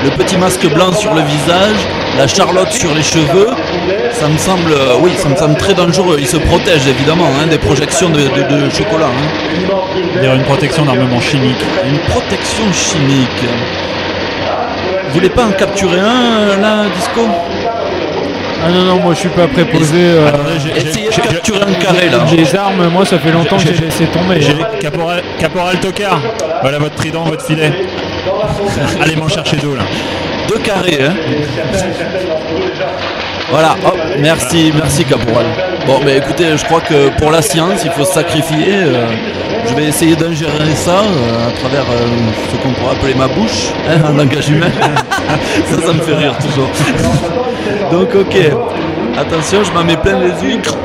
[0.05, 1.79] Le petit masque blanc sur le visage,
[2.19, 3.49] la charlotte sur les cheveux.
[4.13, 6.17] Ça me semble, euh, oui, ça me semble très dangereux.
[6.21, 9.07] Il se protège évidemment hein, des projections de, de- de chocolat.
[9.07, 10.21] hein.
[10.23, 11.63] Dire une protection d'armement chimique.
[11.87, 13.43] Une protection chimique.
[15.17, 17.23] Vous voulez pas en capturer un euh, là, Disco
[18.63, 19.95] Ah non, non, moi je suis pas préposé.
[19.97, 20.31] euh,
[20.77, 22.19] Essayez de capturer un carré là.
[22.31, 24.43] des armes, moi ça fait longtemps que j'ai laissé tomber.
[24.43, 24.69] J'ai hein.
[24.79, 26.21] Caporal, Caporal Tocard.
[26.61, 27.73] Voilà votre trident, votre filet.
[29.01, 29.85] Allez m'en chercher deux là.
[30.49, 31.15] Deux carrés, hein.
[33.51, 35.47] Voilà, hop, merci, merci Caporal.
[35.87, 38.67] Bon, mais écoutez, je crois que pour la science, il faut se sacrifier.
[38.75, 39.07] euh,
[39.69, 42.07] je vais essayer d'ingérer ça euh, à travers euh,
[42.51, 44.71] ce qu'on pourrait appeler ma bouche, hein, en langage humain.
[45.71, 46.69] ça, ça me fait rire toujours.
[47.93, 48.37] Donc, ok.
[49.19, 50.77] Attention, je m'en mets plein les huîtres.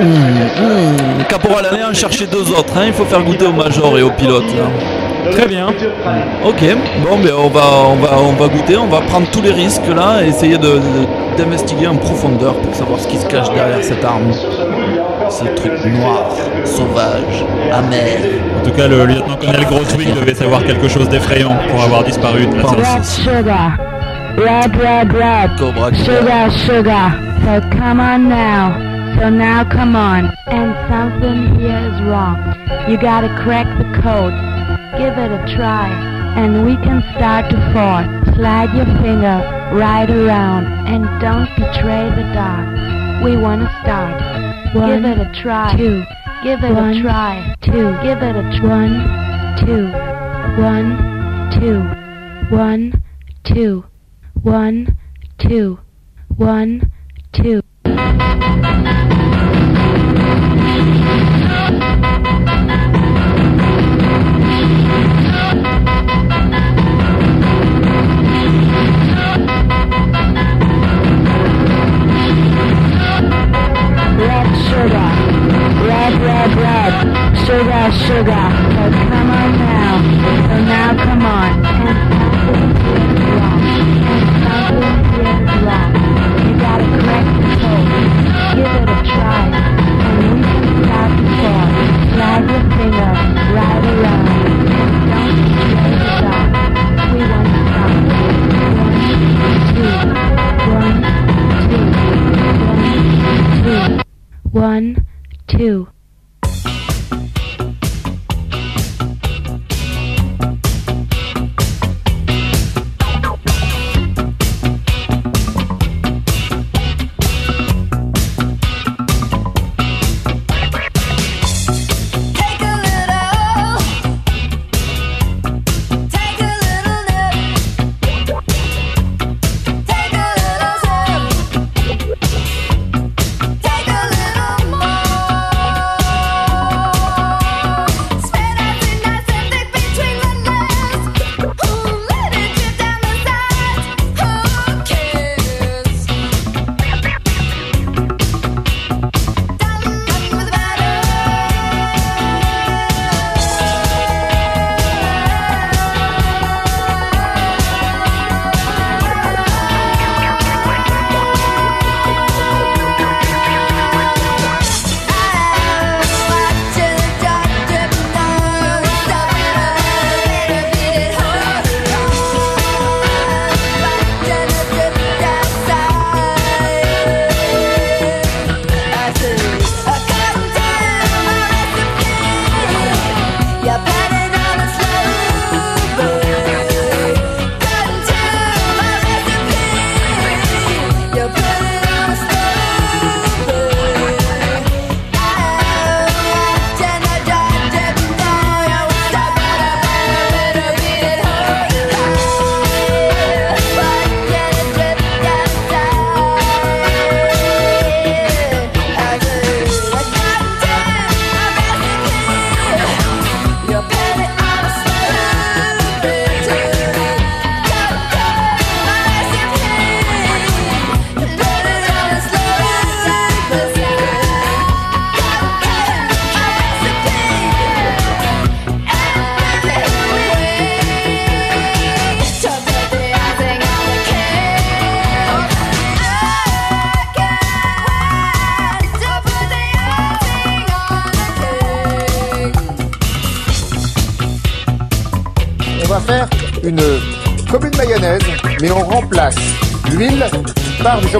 [0.00, 1.24] Mmh, mmh.
[1.28, 2.72] Caporal, allez en chercher deux autres.
[2.76, 4.44] hein, Il faut faire goûter au major et au pilote.
[4.56, 4.64] là.
[5.32, 5.66] Très bien.
[6.44, 6.62] Ok,
[7.02, 7.60] bon, ben on va,
[7.90, 10.80] on va, on va goûter, on va prendre tous les risques là, et essayer de-
[11.36, 14.32] d'investiguer en profondeur pour savoir ce qui se cache derrière cette arme.
[15.30, 16.24] Ce truc noir,
[16.64, 18.18] sauvage, amer.
[18.60, 22.56] En tout cas, le lieutenant-colonel Grosswick devait savoir quelque chose d'effrayant pour avoir disparu de
[22.56, 22.98] la Pense séance.
[23.00, 23.22] aussi.
[23.22, 23.72] Sugar,
[24.38, 25.50] red, red, red.
[25.58, 26.18] Cobra Killer.
[26.18, 27.10] Sugar, sugar.
[27.44, 28.72] So come on now.
[29.20, 30.30] So now come on.
[30.50, 32.38] And something here is wrong.
[32.88, 34.32] You gotta crack the code.
[34.98, 35.88] Give it a try.
[36.36, 38.02] And we can start to fall.
[38.34, 39.38] Slide your finger
[39.72, 40.66] right around.
[40.86, 43.22] And don't betray the dark.
[43.24, 44.18] We wanna start.
[44.74, 45.76] Give it a try.
[45.76, 46.02] Two.
[46.42, 47.54] Give it a try.
[47.62, 47.96] Two.
[48.02, 48.68] Give it a try.
[48.68, 49.86] One, two.
[50.62, 50.90] One,
[51.58, 51.82] two.
[52.54, 53.02] One,
[53.44, 53.84] two.
[54.42, 54.96] One,
[55.38, 55.78] two.
[56.36, 56.92] One,
[57.32, 57.67] two.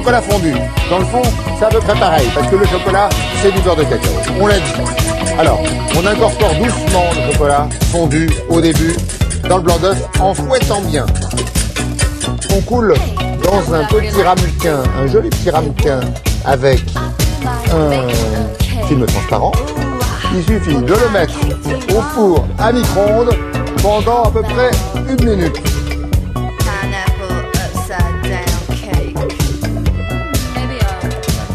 [0.08, 0.54] Chocolat fondu.
[0.88, 1.22] Dans le fond,
[1.58, 3.10] c'est à peu près pareil, parce que le chocolat,
[3.42, 4.10] c'est du beurre de cacao.
[4.40, 4.72] On l'a dit.
[5.38, 5.60] Alors,
[5.96, 8.96] on incorpore doucement le chocolat fondu au début
[9.48, 11.04] dans le blanc d'œuf en fouettant bien.
[12.56, 12.94] On coule
[13.44, 16.00] dans un petit ramequin, un joli petit ramequin
[16.46, 16.80] avec
[17.70, 19.52] un film transparent.
[20.34, 21.34] Il suffit de le mettre
[21.90, 23.36] au four à micro-ondes
[23.82, 24.70] pendant à peu près
[25.06, 25.77] une minute.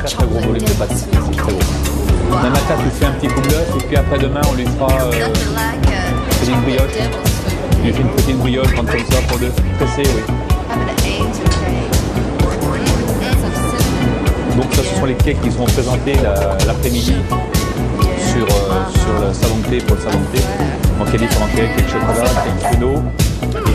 [0.05, 1.07] Très très gros volume de pâtes.
[1.11, 5.31] Demain matin, tu fais un petit d'œuf et puis après-demain, on lui fera euh, une
[6.39, 6.97] petite brioche.
[7.83, 8.93] Lui fais une petite brioche, comme ça
[9.27, 9.51] pour deux.
[9.79, 10.23] Pressé, oui.
[14.57, 17.15] Donc ça, ce sont les cakes qui seront présentés la- l'après-midi
[18.31, 20.43] sur, euh, sur le salon de thé pour le salon de thé.
[20.99, 23.01] Donc il y a différents cakes, cakes chocolat, cakes pruneaux,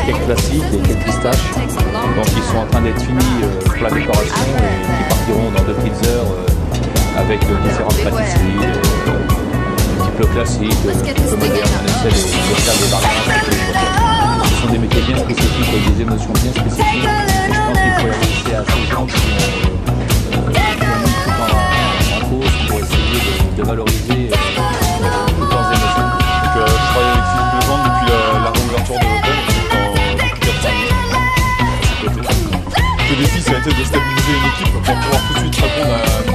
[0.08, 1.52] des cakes classiques, des cakes pistaches.
[2.16, 5.62] Donc ils sont en train d'être finis euh, pour la décoration et qui partiront dans
[5.64, 8.64] deux petites heures euh, avec euh, différentes pâtisseries,
[10.00, 11.50] un petit classiques, de, des.
[14.44, 16.86] Ce sont des métiers bien spécifiques des émotions bien spécifiques.
[16.88, 17.78] Et je pense
[18.54, 19.06] à ces gens en,
[22.28, 23.20] cause pour essayer
[23.56, 24.27] de valoriser
[33.68, 36.27] de stabiliser une équipe pour pouvoir tout de suite répondre à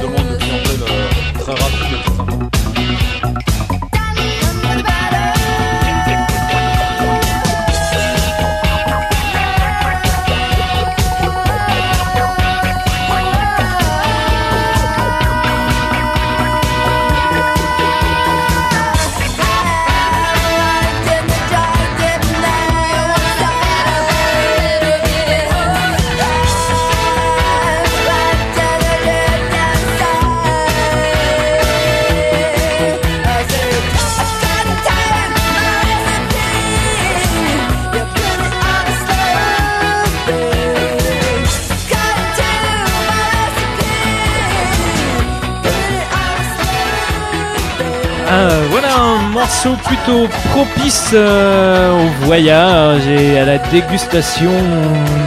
[49.44, 54.50] morceau plutôt propice euh, au voyage et à la dégustation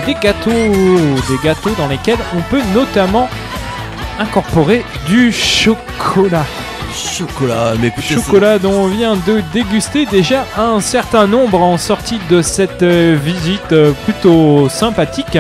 [0.08, 3.30] des gâteaux, des gâteaux dans lesquels on peut notamment
[4.18, 6.48] incorporer du chocolat.
[6.96, 12.20] Chocolat, mais écoutez, Chocolat dont on vient de déguster déjà un certain nombre en sortie
[12.32, 15.38] de cette euh, visite euh, plutôt sympathique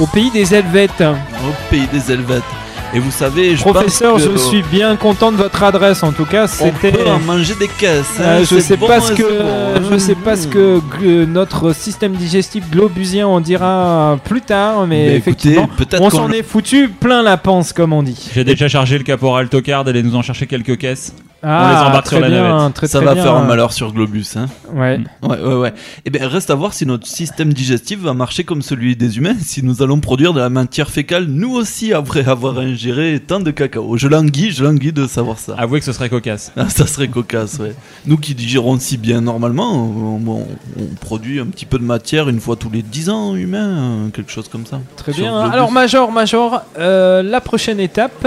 [0.00, 1.02] au pays des Helvètes.
[1.02, 2.61] Au pays des Helvètes.
[2.94, 6.02] Et vous savez, je Professeur, pense que je suis bien content de votre adresse.
[6.02, 6.92] En tout cas, on c'était.
[6.92, 8.04] peut en manger des caisses.
[8.18, 9.90] hein, Euh, je sais bon, pas hein, ce c'est que bon.
[9.92, 15.16] je sais pas ce que notre système digestif globusien en dira plus tard, mais, Mais
[15.16, 18.30] effectivement, écoutez, on s'en est foutu plein la panse, comme on dit.
[18.34, 21.14] J'ai déjà chargé le caporal Tocard d'aller nous en chercher quelques caisses.
[21.42, 22.74] Ah, on les embarque très sur la bien, navette.
[22.74, 23.22] très, ça très va bien.
[23.24, 24.36] faire un malheur sur Globus.
[24.36, 24.46] Hein.
[24.74, 25.00] Ouais.
[25.22, 25.74] Ouais, ouais, ouais.
[26.04, 29.34] Et bien, reste à voir si notre système digestif va marcher comme celui des humains,
[29.40, 33.50] si nous allons produire de la matière fécale, nous aussi, après avoir ingéré tant de
[33.50, 33.96] cacao.
[33.96, 35.54] Je languis, je languis de savoir ça.
[35.58, 36.52] Avouez que ce serait cocasse.
[36.56, 37.74] Ah, ça serait cocasse, ouais.
[38.06, 40.46] Nous qui digérons si bien normalement, on, on-
[40.78, 44.30] on produit un petit peu de matière une fois tous les 10 ans humains, quelque
[44.30, 44.80] chose comme ça.
[44.96, 45.32] Très bien.
[45.40, 45.52] Globus.
[45.54, 48.26] Alors, Major, Major, euh, la prochaine étape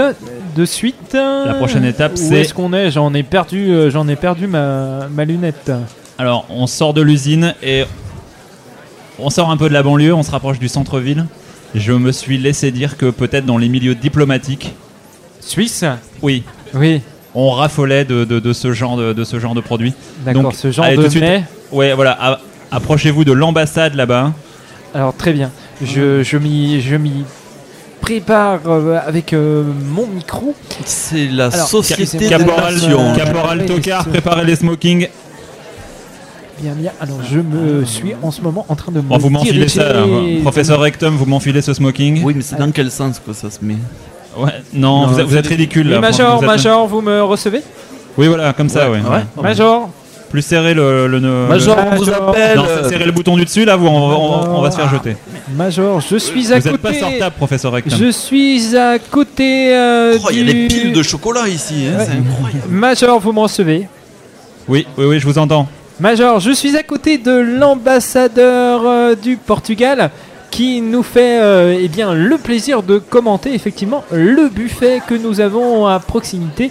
[0.56, 1.14] de suite.
[1.14, 4.48] La prochaine étape, Où c'est- est-ce qu'on est J'en ai perdu, euh, j'en ai perdu
[4.48, 5.70] ma, ma lunette.
[6.18, 7.84] Alors, on sort de l'usine et
[9.20, 11.26] on sort un peu de la banlieue, on se rapproche du centre-ville.
[11.76, 14.74] Je me suis laissé dire que peut-être dans les milieux diplomatiques.
[15.38, 15.84] Suisse
[16.20, 16.42] Oui.
[16.74, 17.00] Oui.
[17.36, 19.94] On raffolait de, de- de ce genre de, de ce genre de produit.
[20.24, 21.22] D'accord, ce genre allez, de suite.
[21.70, 22.40] Ouais, voilà.
[22.72, 24.32] Approchez-vous de l'ambassade là-bas.
[24.94, 25.52] Alors très bien.
[25.80, 27.24] Je m'y
[28.00, 30.54] prépare euh, avec euh, mon micro.
[30.84, 32.74] C'est la Alors, société Caporal.
[33.16, 35.08] Caporal Tocard, préparez les smokings.
[36.60, 36.92] Bien bien.
[37.00, 39.92] Alors je me suis en ce moment en train de me Bon, vous m'enfilez ça,
[39.92, 40.04] là.
[40.42, 42.22] professeur Rectum, vous m'enfilez ce smoking.
[42.24, 43.76] Oui, mais c'est dans quel sens que ça se met
[44.38, 45.88] Ouais, non, Non, vous, êtes- vous c'est- êtes ridicule.
[45.88, 46.00] Là.
[46.00, 47.62] Major, Vous êtes- Major, vous me recevez?
[48.18, 49.00] Oui, voilà, comme ça, ouais.
[49.00, 49.42] Ouais.
[49.42, 49.90] Major.
[50.30, 51.06] Plus serré le.
[51.06, 52.56] le, le- Major, le- on vous appelle.
[52.56, 54.70] Non, c'est serrer le bouton du dessus, là, vous, on, va- on va- on va
[54.70, 55.16] se faire jeter.
[55.56, 57.00] Major, je suis à Vous êtes pas côté.
[57.00, 57.96] sortable, professeur Rectum.
[57.98, 61.98] Je suis à côté euh, Oh, il y a des piles de chocolat ici, hein,
[62.00, 62.62] c'est incroyable.
[62.68, 63.86] Major, vous me recevez
[64.68, 65.68] Oui, oui, oui, je vous entends.
[66.00, 70.10] Major, je suis à côté de l'ambassadeur euh, du Portugal
[70.50, 75.40] qui nous fait euh, eh bien, le plaisir de commenter effectivement le buffet que nous
[75.40, 76.70] avons à proximité.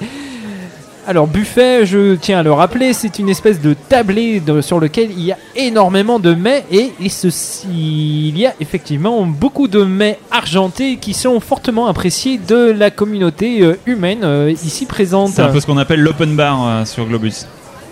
[1.08, 5.12] Alors buffet, je tiens à le rappeler, c'est une espèce de tablé de- sur lequel
[5.12, 7.28] il y a énormément de mets et il, se-
[7.68, 13.62] il y a effectivement beaucoup de mets argentés qui sont fortement appréciés de la communauté
[13.62, 15.30] euh, humaine euh, ici présente.
[15.30, 17.45] C'est un peu ce qu'on appelle l'open bar euh, sur Globus.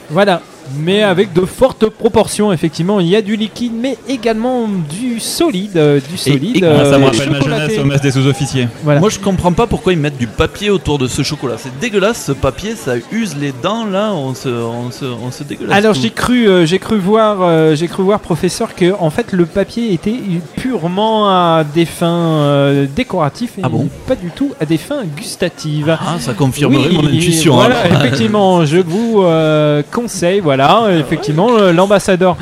[0.10, 0.42] Voilà,
[0.80, 3.00] mais avec de fortes proportions effectivement.
[3.00, 6.64] Il y a du liquide, mais également du solide, euh, du solide.
[6.64, 8.68] Ah, ça me euh, rappelle ma jeunesse au mess des sous-officiers.
[8.84, 9.00] Voilà.
[9.00, 11.56] Moi je comprends pas pourquoi ils mettent du papier autour de ce chocolat.
[11.58, 15.44] C'est dégueulasse ce papier, ça use les dents là, on se, on se, on se
[15.44, 15.78] dégueulasse.
[15.78, 19.32] Alors j'ai cru, euh, j'ai cru voir, euh, j'ai cru voir professeur que en fait
[19.32, 20.16] le papier était
[20.56, 25.04] purement à des fins euh, décoratifs et Ah bon pas du tout à des fins
[25.16, 25.98] gustatives.
[26.00, 27.56] Ah, ça confirmerait Oui, mon intuition.
[27.56, 30.53] Voilà, effectivement, je vous euh, conseille, voilà,
[30.90, 32.38] effectivement, euh, l'ambassadeur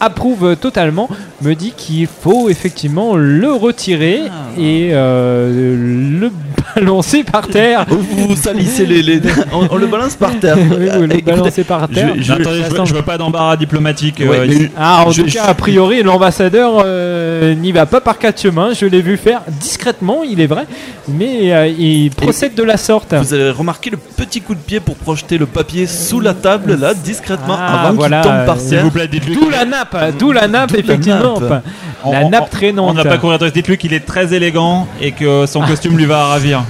[0.00, 1.08] approuve totalement,
[1.42, 4.60] me dit qu'il faut effectivement le retirer Ah.
[4.60, 6.30] et euh, le
[6.76, 7.84] balancer par terre.
[7.88, 9.20] Vous, vous salissez les, les-
[9.52, 10.56] on, on le balance par terre.
[10.78, 12.12] Oui, vous le balancez par terre.
[12.16, 14.20] je- je- Attendez, je veux, je veux pas d'embarras diplomatique.
[14.20, 14.70] euh, Ouais, mais-.
[14.78, 18.70] Ah, en Je- tout cas, a priori, l'ambassadeur euh, n'y va pas par quatre chemins.
[18.78, 20.64] Je l'ai vu faire discrètement, il est vrai,
[21.08, 23.14] mais euh, il procède de la sorte.
[23.14, 26.76] Vous avez remarqué le petit coup de pied pour projeter le papier sous la table
[26.80, 28.84] là, discrètement, Ah, avant voilà, qu'il tombe par s'il terre.
[28.84, 31.25] vous plaît, dites-lui D'où la nappe, d'où la nappe, effectivement.
[31.34, 31.62] Nappe.
[32.10, 32.90] La On- nappe traînante.
[32.90, 36.26] On n'a pas couru Dites-lui qu'il est très élégant et que son costume lui va
[36.26, 36.64] ravir.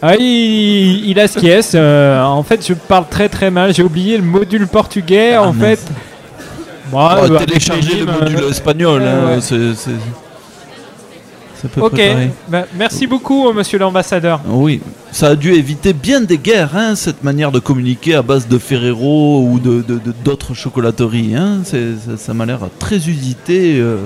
[0.00, 1.74] Ah, il, il a ce qui est.
[1.74, 3.74] euh, en fait, je parle très très mal.
[3.74, 5.36] J'ai oublié le module portugais.
[5.36, 5.80] en fait,
[6.92, 9.40] Moi, Oh, euh, avec télécharger le module euh, espagnol, hein, ouais.
[9.40, 9.74] c'est-
[11.60, 12.00] c'est- c'est à peu Ok,
[12.48, 14.40] bah, merci beaucoup, monsieur l'ambassadeur.
[14.48, 14.80] Oui,
[15.12, 18.58] ça a dû éviter bien des guerres, hein, cette manière de communiquer à base de
[18.58, 21.34] Ferrero ou de de- de- d'autres chocolateries.
[21.36, 21.58] Hein.
[21.64, 21.76] Ça,
[22.16, 23.96] ça m'a l'air très usité euh,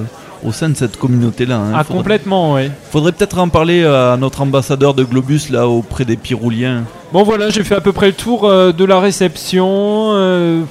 [0.45, 1.57] au sein de cette communauté-là.
[1.57, 1.73] hein.
[1.75, 2.63] Ah, Faudrait- complètement, oui.
[2.91, 6.83] Faudrait peut-être en parler à notre ambassadeur de Globus là auprès des Pyrouliens.
[7.13, 9.67] Bon, voilà, j'ai fait à peu près le tour euh, de la réception.
[10.15, 10.63] euh,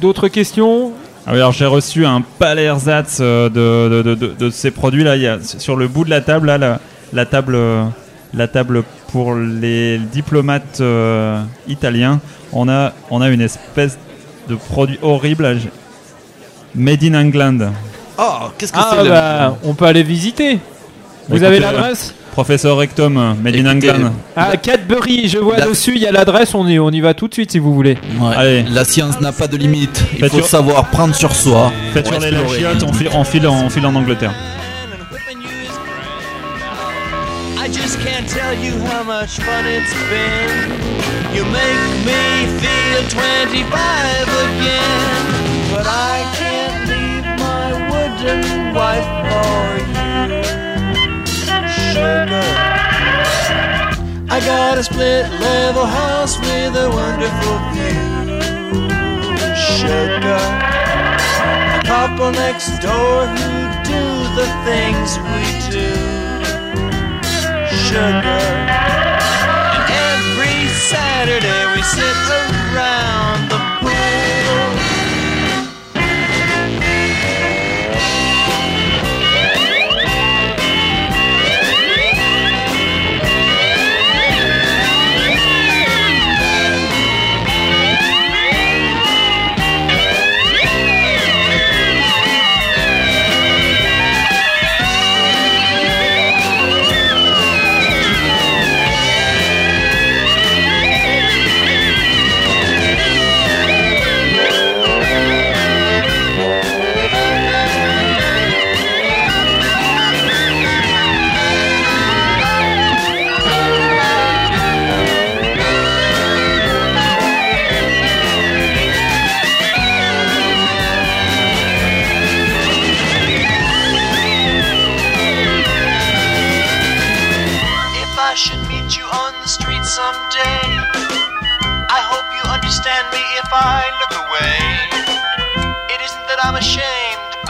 [0.00, 0.92] D'autres questions?
[1.26, 5.04] Ah oui, alors j'ai reçu un palersatz euh, de, de, de, de- de ces produits
[5.04, 5.16] là.
[5.16, 6.80] Il y a sur le bout de la table là, la,
[7.12, 7.84] la table, euh,
[8.34, 12.20] la table pour les diplomates euh, italiens.
[12.52, 13.98] On a, on a une espèce
[14.48, 15.58] de produit horrible.
[16.74, 17.58] Made in England.
[18.18, 20.58] Oh, qu'est-ce que Ah, c'est le- bah, on peut aller visiter.
[21.28, 22.14] Vous Écoutez, avez euh, l'adresse?
[22.32, 24.12] Professeur Rectum, Made in England.
[24.36, 27.12] Ah, Cadbury, je vois La- dessus, il y a l'adresse, on y, on y va
[27.12, 27.98] tout de suite si vous voulez.
[28.20, 28.34] Ouais.
[28.36, 28.64] Allez.
[28.70, 30.02] La science n'a pas de limite.
[30.14, 31.72] Il Faites faut sur- savoir prendre sur soi.
[31.92, 32.58] Faites pour sur les explorer.
[32.60, 34.32] chiottes, on file, on file, en- on file en Angleterre.
[37.62, 40.70] I just can't tell you how much fun it's been.
[41.34, 45.26] You make me feel 25 again.
[45.72, 49.99] But I can't leave my wooden wife for you.
[52.00, 52.48] Sugar.
[54.30, 58.08] I got a split level house with a wonderful view.
[59.76, 60.42] Sugar.
[61.78, 63.52] A couple next door who
[63.84, 64.04] do
[64.38, 65.44] the things we
[65.76, 66.20] do
[67.90, 68.42] sugar.
[69.76, 69.84] And
[70.14, 73.69] every Saturday we sit around the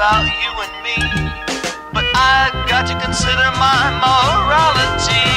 [0.01, 0.96] about you and me,
[1.92, 5.28] but I've got to consider my morality.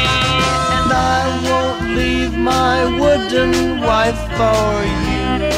[0.75, 0.89] And
[1.19, 4.71] I won't leave my wooden wife for
[5.03, 5.51] you,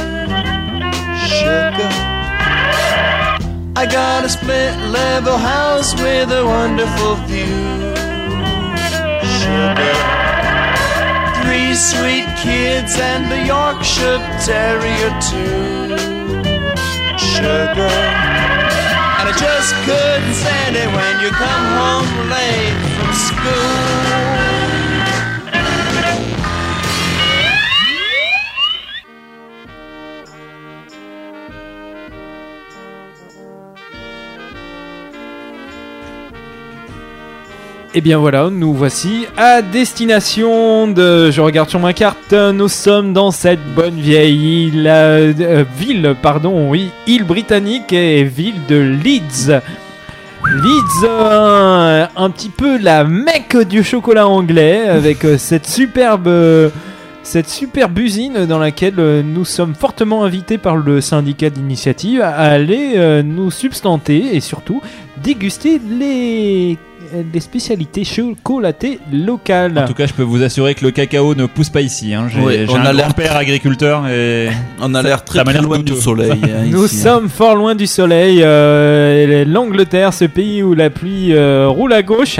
[1.37, 1.91] sugar.
[3.77, 7.61] I got a split level house with a wonderful view.
[9.37, 9.97] Sugar.
[11.43, 15.95] Three sweet kids and a Yorkshire Terrier too.
[17.19, 18.44] Sugar.
[19.27, 24.54] I just couldn't stand it when you come home late from school.
[37.97, 41.31] Et bien voilà, nous voici à destination de.
[41.31, 46.69] Je regarde sur ma carte, nous sommes dans cette bonne vieille île, euh, ville, pardon,
[46.69, 49.61] oui, île britannique et ville de Leeds.
[50.45, 56.27] Leeds, un petit peu la mecque du chocolat anglais, avec euh, cette superbe.
[56.27, 56.69] euh,
[57.23, 63.23] cette superbe usine dans laquelle nous sommes fortement invités par le syndicat d'initiative à aller
[63.23, 64.79] nous substanter et surtout
[65.23, 66.77] déguster les,
[67.33, 69.77] les spécialités chocolatées locales.
[69.79, 72.13] En tout cas, je peux vous assurer que le cacao ne pousse pas ici.
[72.13, 72.27] Hein.
[72.29, 74.49] J'ai Ouais, j'ai on un a l'air- grand-père agriculteur et
[74.81, 76.31] On a l'air très, loin du soleil.
[76.43, 77.03] hein, Nous ici, hein.
[77.15, 78.39] sommes fort loin du soleil.
[78.43, 82.39] euh, L'Angleterre, ce pays où la pluie euh, roule à gauche.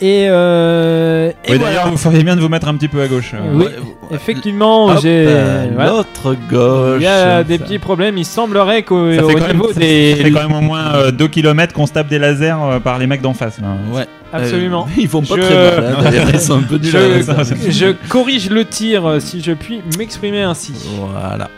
[0.00, 1.64] Et, euh, et Oui, voilà.
[1.74, 3.32] d'ailleurs, vous feriez bien de vous mettre un petit peu à gauche.
[3.34, 3.38] euh.
[3.54, 3.66] Oui,
[4.10, 5.24] effectivement, j'ai.
[5.28, 5.90] euh, voilà.
[5.90, 6.98] L'autre gauche.
[7.00, 8.18] Il y a des petits problèmes.
[8.18, 10.14] Il semblerait qu'au Ça même, niveau ça des.
[10.20, 13.06] fait quand même au moins 2 km qu'on se tape des lasers euh, par les
[13.06, 13.58] mecs d'en face.
[13.60, 13.68] Là.
[13.92, 14.06] Ouais.
[14.32, 14.86] Absolument.
[14.88, 15.94] Euh, ils font pas Je- très mal.
[15.98, 17.36] hein, d'ailleurs, ils sont un peu je, ça.
[17.70, 20.72] je corrige le tir euh, si je puis m'exprimer ainsi.
[20.98, 21.48] Voilà.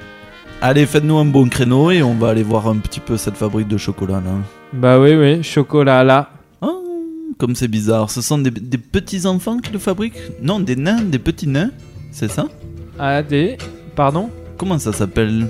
[0.61, 3.69] Allez, faites-nous un bon créneau et on va aller voir un petit peu cette fabrique
[3.69, 4.33] de chocolat là.
[4.73, 6.31] Bah oui, oui, chocolat là.
[7.39, 8.11] Comme c'est bizarre.
[8.11, 10.19] Ce sont des, des petits enfants qui le fabriquent?
[10.43, 11.71] Non, des nains, des petits nains.
[12.11, 12.47] C'est ça?
[12.99, 13.57] Ah, des.
[13.95, 14.29] Pardon?
[14.57, 15.47] Comment ça s'appelle?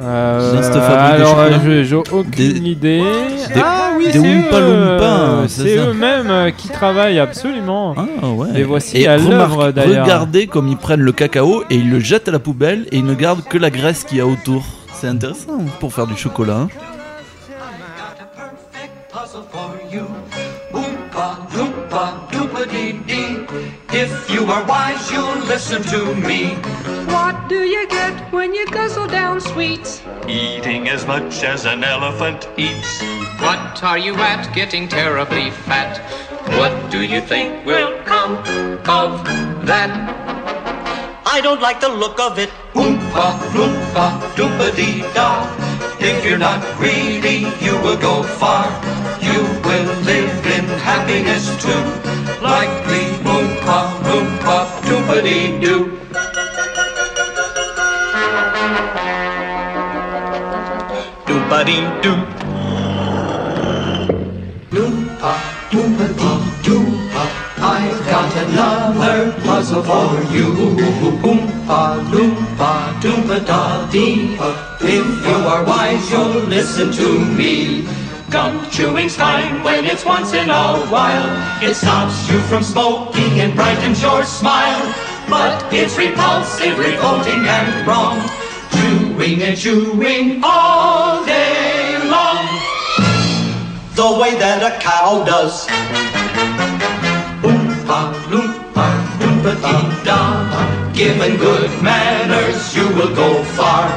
[0.00, 2.98] Euh, Dans cette fabrique de alors, euh, je- j'ai aucune Des- idée.
[3.00, 5.86] des- ah oui, des c'est Oompa eux, Loompa, c'est c'est ça.
[5.88, 7.96] eux-mêmes euh, qui travaillent absolument.
[8.22, 8.48] Ah ouais.
[8.54, 10.04] Et voici à remarque- l'œuvre d'ailleurs.
[10.04, 13.04] Regardez comme ils prennent le cacao et ils le jettent à la poubelle et ils
[13.04, 14.64] ne gardent que la graisse qu'il y a autour.
[14.94, 16.58] C'est intéressant pour faire du chocolat.
[16.58, 16.68] hein.
[24.38, 26.54] You are wise, you'll listen to me.
[27.12, 30.00] What do you get when you guzzle down sweets?
[30.28, 33.02] Eating as much as an elephant eats.
[33.40, 35.98] What are you at getting terribly fat?
[36.58, 38.36] What do you think will come
[38.86, 39.10] of
[39.66, 39.90] that?
[41.26, 42.50] I don't like the look of it.
[42.74, 43.26] Oompa,
[43.56, 45.28] loompa, doopa-dee-da.
[45.98, 48.66] If you're not greedy, you will go far.
[49.20, 51.82] You will live in happiness too.
[54.18, 54.58] Like the Oompa, loompa,
[54.88, 55.80] doopa-dee-doo.
[61.26, 62.16] Doo-ba-dee-doo.
[64.74, 65.32] Loompa,
[65.70, 66.82] doopa-dee-doo.
[67.60, 70.48] I've got another puzzle for you.
[71.22, 74.36] Oompa, loompa, doompa-da-dee.
[74.80, 77.97] If you are wise, you'll listen to me.
[78.30, 81.62] Gum chewing's fine when it's once in a while.
[81.62, 84.84] It stops you from smoking and brightens your smile.
[85.30, 88.20] But it's repulsive, revolting, and wrong.
[88.72, 92.44] Chewing and chewing all day long.
[93.96, 95.66] The way that a cow does.
[97.40, 98.86] Oompa, loompa,
[99.20, 100.92] doompa dee da.
[100.92, 103.88] Given good manners, you will go far.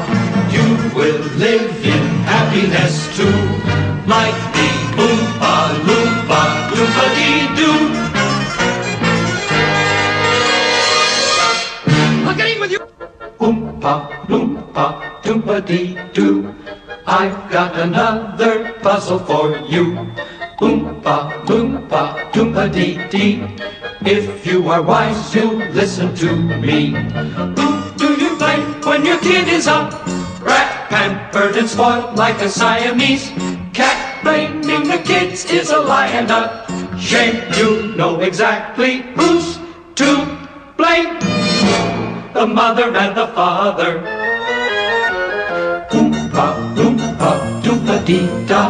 [0.49, 0.63] You
[0.95, 4.00] will live in happiness too.
[4.11, 4.67] Like the
[5.03, 5.53] Oompa,
[5.87, 6.41] loompa,
[6.75, 7.77] doompa dee doo.
[12.25, 12.79] Look at with you.
[13.39, 13.93] Oompa,
[14.27, 14.85] loompa,
[15.23, 16.53] doompa dee doo.
[17.07, 19.95] I've got another puzzle for you.
[20.59, 23.47] Oompa, loompa, doompa dee dee.
[24.01, 26.91] If you are wise, you'll listen to me.
[27.55, 29.87] Who do you blame when your kid is a
[30.43, 33.50] rat pampered and spoiled like a Siamese?
[34.23, 36.65] Blaming the kids is a lie and a
[36.99, 37.41] shame.
[37.57, 39.57] You know exactly who's
[39.95, 40.37] to
[40.77, 41.17] blame
[42.33, 43.99] the mother and the father.
[45.89, 46.47] Oompa,
[46.77, 47.31] loompa,
[47.63, 48.61] doompa dee da.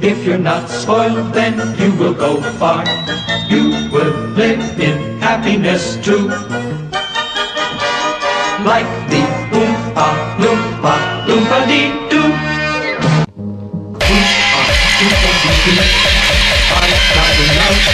[0.00, 2.84] If you're not spoiled, then you will go far.
[3.48, 6.28] You will live in happiness too.
[8.64, 9.22] Like the
[9.60, 10.08] Oompa,
[10.40, 10.94] loompa,
[11.26, 12.49] doompa dee doo.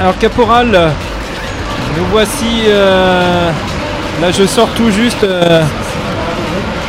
[0.00, 0.92] Alors Caporal,
[1.96, 2.64] nous voici.
[2.68, 3.50] euh,
[4.20, 5.62] là, je sors tout juste, euh,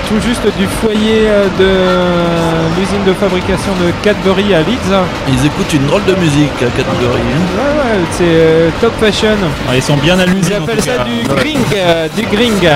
[0.07, 4.93] tout juste du foyer euh, de l'usine de fabrication de Cadbury à Leeds.
[5.27, 7.19] Ils écoutent une drôle de musique à Cadbury.
[7.19, 7.57] hein.
[7.57, 9.35] Ouais, ouais, c'est euh, top fashion.
[9.73, 11.03] ils sont bien à Ils appellent ça cas.
[11.03, 12.67] du gring, euh, du gring.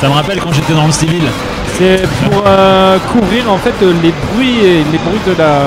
[0.00, 1.22] Ça me rappelle quand j'étais dans le civil.
[1.76, 5.60] C'est pour euh, couvrir en fait les bruits et les bruits de la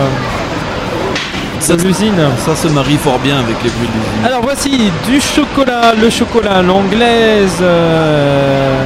[1.70, 2.16] de l'usine.
[2.46, 4.26] Ça se marie fort bien avec les bruits de l'usine.
[4.26, 7.58] Alors voici du chocolat, le chocolat l'anglaise.
[7.62, 8.84] euh,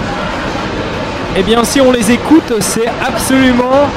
[1.38, 3.88] Eh bien, si on les écoute, c'est absolument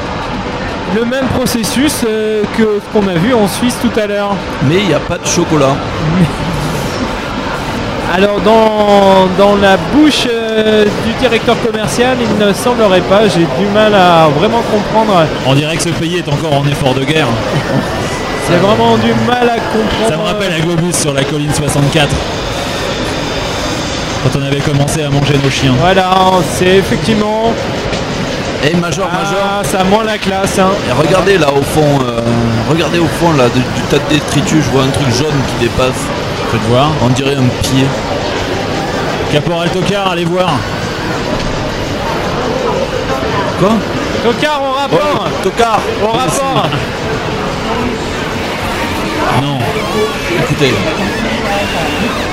[0.97, 4.35] le même processus euh, que ce qu'on a vu en Suisse tout à l'heure.
[4.69, 5.75] Mais il n'y a pas de chocolat.
[8.15, 13.29] Alors dans, dans la bouche euh, du directeur commercial, il ne semblerait pas.
[13.29, 15.27] J'ai du mal à vraiment comprendre.
[15.47, 17.29] On dirait que ce pays est encore en effort de guerre.
[18.51, 20.09] J'ai vraiment du mal à comprendre.
[20.09, 22.09] Ça me rappelle un globus sur la colline 64.
[24.25, 25.75] Quand on avait commencé à manger nos chiens.
[25.79, 26.11] Voilà,
[26.55, 27.53] c'est effectivement.
[28.65, 29.39] Et Major, Major.
[29.45, 30.59] Ah, ça moins la classe.
[30.59, 30.71] Hein.
[30.89, 32.21] Et regardez là au fond, euh,
[32.71, 35.67] regardez au fond là du, du tas de détritus, je vois un truc jaune qui
[35.67, 36.03] dépasse.
[36.51, 36.91] Faites voir.
[37.03, 37.85] On dirait un pied.
[39.31, 40.55] Caporal Tocard, allez voir.
[43.59, 43.73] Quoi?
[44.25, 46.69] Tocard au rapport Tocard Au rapport
[49.43, 49.59] Non.
[50.43, 50.73] Écoutez.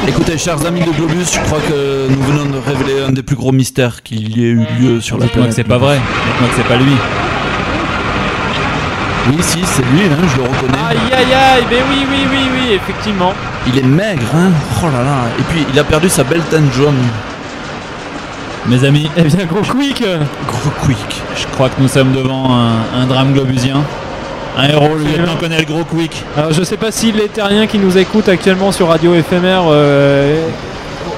[0.08, 3.36] Écoutez, chers amis de Globus, je crois que nous venons de révéler un des plus
[3.36, 5.50] gros mystères qu'il y ait eu lieu sur la planète.
[5.50, 5.96] que c'est pas vrai.
[5.98, 6.92] Dites-moi que c'est pas lui.
[9.28, 10.78] Oui, si, c'est lui, hein, je le reconnais.
[10.88, 13.34] Aïe aïe aïe, mais oui, oui, oui, oui, effectivement.
[13.66, 14.52] Il est maigre, hein
[14.84, 16.94] Oh là là Et puis, il a perdu sa belle teinte jaune.
[18.68, 20.04] Mes amis, Eh bien, gros quick
[20.48, 21.22] Gros quick.
[21.36, 23.82] je crois que nous sommes devant un, un drame globusien.
[24.58, 26.24] Un héros, le lieutenant connaît le gros quick.
[26.38, 30.42] Alors, je sais pas si les terriens qui nous écoutent actuellement sur Radio éphémère euh,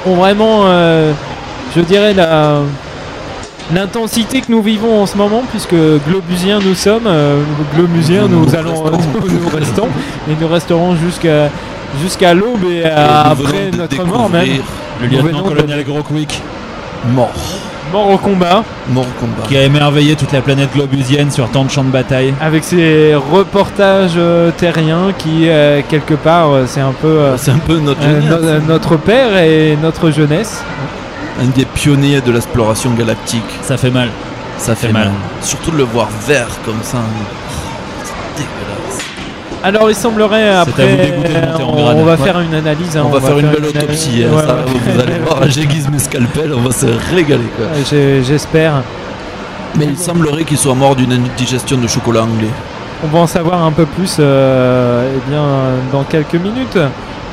[0.05, 1.11] ont vraiment, euh,
[1.75, 2.61] je dirais, la
[3.73, 5.75] l'intensité que nous vivons en ce moment, puisque
[6.07, 7.41] globusiens nous sommes, euh,
[7.75, 8.97] globusiens nous, Nous allons, restons.
[9.27, 9.87] nous, restons,
[10.29, 11.49] et nous resterons jusqu'à
[12.01, 14.47] jusqu'à l'aube et, à- après notre mort même.
[15.01, 16.41] Le Nous lieutenant venons de- colonel Gros Quick.
[17.13, 17.27] Mort.
[17.91, 19.47] Mort au combat, Mort au combat.
[19.47, 22.33] Qui a émerveillé toute la planète globusienne sur tant de champs de bataille.
[22.41, 27.51] avec ses reportages euh, terriens qui, euh, quelque part, euh, c'est un peu euh, C'est
[27.51, 28.61] un peu notre euh, jeunesse.
[28.67, 30.61] no- notre père et notre jeunesse.
[31.41, 33.43] Un des pionniers de l'exploration galactique.
[33.61, 34.09] Ça fait mal.
[34.57, 35.05] Ça fait, fait mal.
[35.05, 35.13] mal.
[35.41, 36.97] Surtout de le voir vert comme ça.
[38.03, 38.66] C'est dégueulasse.
[39.67, 41.13] Alors il semblerait après,
[41.59, 42.17] on, on va Ouais.
[42.17, 42.95] faire une analyse.
[42.95, 44.23] hein, on, va faire une belle autopsie.
[44.23, 44.61] hein, Ouais, ça, ouais.
[44.93, 47.43] Vous allez voir, j'aiguise mes scalpels, on va se régaler.
[48.25, 48.75] J'espère.
[49.75, 52.47] Mais il semblerait qu'il soit mort d'une indigestion de chocolat anglais.
[53.03, 55.43] On va en savoir un peu plus euh, eh bien,
[55.91, 56.79] dans quelques minutes.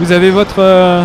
[0.00, 1.04] Vous avez votre euh,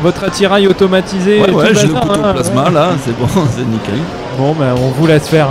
[0.00, 1.40] votre attirail automatisé.
[1.40, 3.98] Ouais, tout ouais, j'ai le couteau hein, plasma là, c'est bon, c'est nickel.
[4.38, 5.48] Bon, ben on vous laisse faire.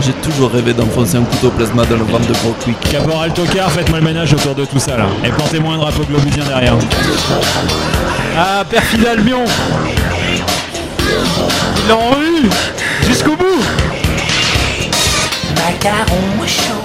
[0.00, 2.78] J'ai toujours rêvé d'enfoncer un couteau plasma dans le ventre de Gros Quick.
[2.90, 5.06] Caporal Tocard, faites-moi le ménage autour de tout ça là.
[5.24, 6.74] Et plantez-moi un drapeau globusien derrière.
[8.36, 9.44] Ah, perfide Albion
[11.00, 12.48] Ils l'ont eu
[13.06, 13.62] Jusqu'au bout
[15.54, 16.84] Macaron chaud,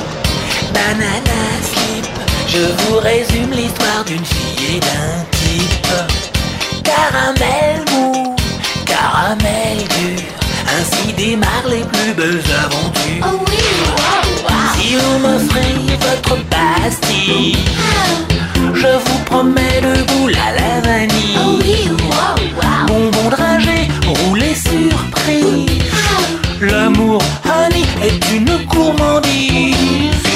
[0.74, 2.08] banana slip.
[2.48, 6.84] Je vous résume l'histoire d'une fille et d'un type.
[6.84, 8.36] Caramel mou,
[8.86, 10.41] caramel dur.
[10.80, 13.26] Ainsi démarrent les plus belles aventures.
[13.26, 13.58] Oh oui,
[13.98, 14.72] wow, wow.
[14.76, 17.58] Si vous m'offrez votre pastille,
[18.74, 21.38] je vous promets le goût à la vanille.
[21.38, 21.90] Oh oui.
[22.88, 25.84] Bonbon dragé, roulé surprise.
[26.62, 30.31] L'amour, honey, est une gourmandise.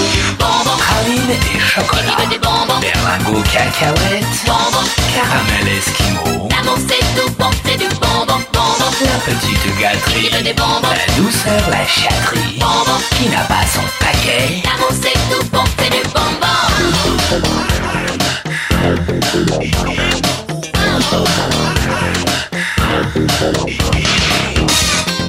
[1.26, 2.18] Praline et chocolat.
[2.82, 4.26] Berlingot, cacahuètes.
[5.16, 6.48] Caramel esquimau.
[6.50, 8.90] L'amour c'est tout bon, c'est du bonbon, bonbon.
[9.02, 10.30] La petite gâterie.
[10.30, 10.90] Tire des bonbons?
[10.90, 12.60] La douceur, la chatterie.
[12.60, 13.00] Bonbon.
[13.18, 14.62] Qui n'a pas son paquet?
[14.66, 16.58] L'amour c'est tout bon, c'est du bonbon.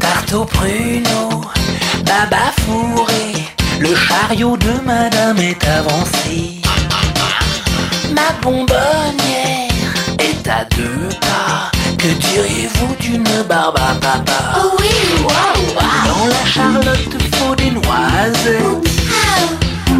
[0.00, 1.05] Tarte au pruneau,
[4.28, 6.60] chariot de madame est avancé.
[8.12, 9.70] Ma bonbonnière
[10.18, 11.70] est à deux pas.
[11.98, 14.38] Que diriez-vous d'une barbe à papa?
[14.56, 14.88] Oh oui.
[16.06, 18.90] Dans la charlotte faut des noisettes.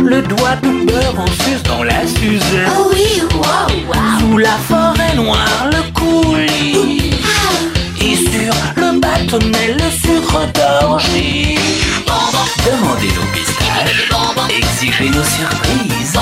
[0.05, 2.69] Le doigt de beurre en sus dans la suzette.
[2.79, 3.23] Oh oui.
[4.21, 6.96] Sous la forêt noire, le coulis.
[9.27, 11.59] Et sur le bâtonnet, le sucre d'orgie.
[12.65, 14.11] Demandez nos pistaches,
[14.51, 16.19] exigez nos surprises.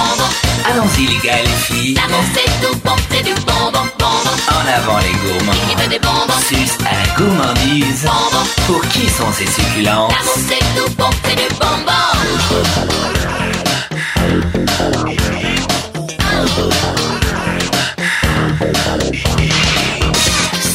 [0.71, 1.95] Allons-y les gars et les filles.
[1.95, 2.79] L'amour c'est tout
[3.11, 4.35] c'est du bonbon, bonbon.
[4.49, 5.53] En avant les gourmands.
[5.69, 6.41] Qui veut des bonbons?
[6.49, 8.05] Suce à la gourmandise.
[8.05, 8.45] Bonbon.
[8.67, 10.91] Pour qui sont ces succulences L'amour c'est tout
[11.25, 12.05] c'est du bonbon.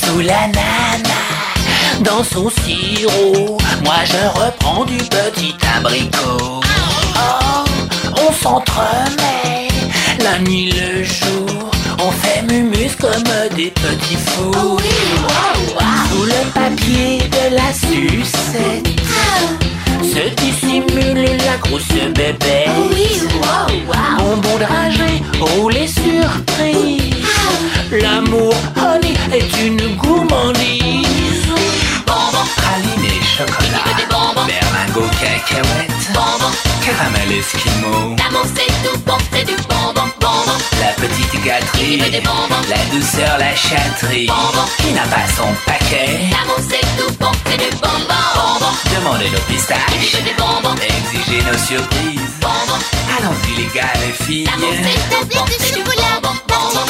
[0.05, 0.47] Sous la
[2.10, 6.62] dans son sirop, moi je reprends du petit abricot.
[7.16, 7.66] Oh,
[8.18, 9.68] on s'entremet,
[10.24, 13.24] la nuit le jour, on fait mumus comme
[13.55, 14.80] des petits fous.
[16.10, 18.88] Sous le papier de la sucette,
[20.01, 22.66] se dissimule la grosse bébé.
[24.18, 27.14] Bonbon dragé, roulé surprise.
[27.91, 31.48] L'amour, honey, est une gourmandise.
[33.39, 34.45] Bonbon, praline et chocolat.
[34.47, 35.91] Berlingot, cacahuète.
[36.13, 36.51] Bonbon.
[36.83, 38.15] Caramel esquimau.
[38.17, 40.57] L'amour c'est tout bon, c'est du bonbon, bonbon.
[40.81, 41.97] La petite gâterie.
[42.11, 44.27] Des bonbons La douceur, la chatterie.
[44.27, 44.65] Bonbon.
[44.79, 46.19] Qui n'a pas son paquet?
[46.31, 48.73] L'amour c'est tout bon, c'est du bonbon, bonbon.
[48.93, 50.15] Demandez nos pistaches.
[50.15, 52.35] veut des bonbons Exigez nos surprises.
[52.41, 52.98] Bonbon.
[53.20, 54.47] Allons-y les gars, les filles.
[54.57, 56.55] Bon, c'est du bonbon, bonbon.
[56.55, 56.86] En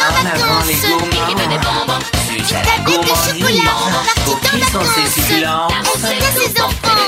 [1.57, 3.65] bonbons Suce à la gourmandise.
[4.25, 7.01] Pour qui sont ces succulences C'est à ses enfants.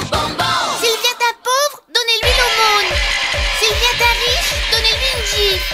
[0.79, 2.91] S'il vient à pauvre, donnez-lui l'aumône.
[3.59, 5.69] S'il vient à riche, donnez-lui une gifle.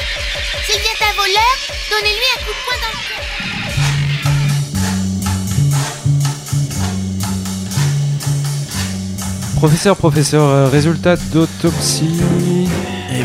[0.65, 1.55] S'il vient à voleur,
[1.89, 3.23] donnez-lui un coup de poing dans le cœur.
[9.55, 12.19] Professeur, professeur, euh, résultat d'autopsie.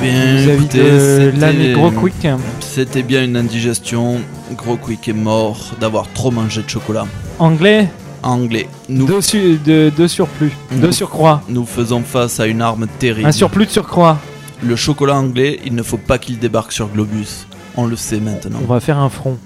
[0.03, 0.99] Bien, vis-à-vis écoutez, de
[1.33, 2.27] c'était- l'ami Gros Quick.
[2.61, 4.21] C'était bien une indigestion.
[4.57, 7.07] Gros Quick est mort d'avoir trop mangé de chocolat.
[7.39, 7.89] Anglais
[8.23, 8.69] Anglais.
[8.89, 11.43] Nous, de, su- de, de surplus, de surcroît.
[11.49, 13.29] Nous faisons face à une arme terrible.
[13.29, 14.19] Un surplus de surcroît.
[14.63, 17.47] Le chocolat anglais, il ne faut pas qu'il débarque sur Globus.
[17.77, 18.61] On le sait maintenant.
[18.63, 19.39] On va faire un front.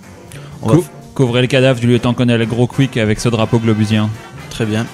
[0.63, 0.85] On va Cou-
[1.15, 4.11] couvrez le cadavre du lieutenant-colonel Gros Quick avec ce drapeau globusien.
[4.51, 4.85] Très bien.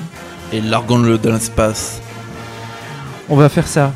[0.52, 2.00] Et largons-le dans l'espace,
[3.28, 3.92] On va faire ça.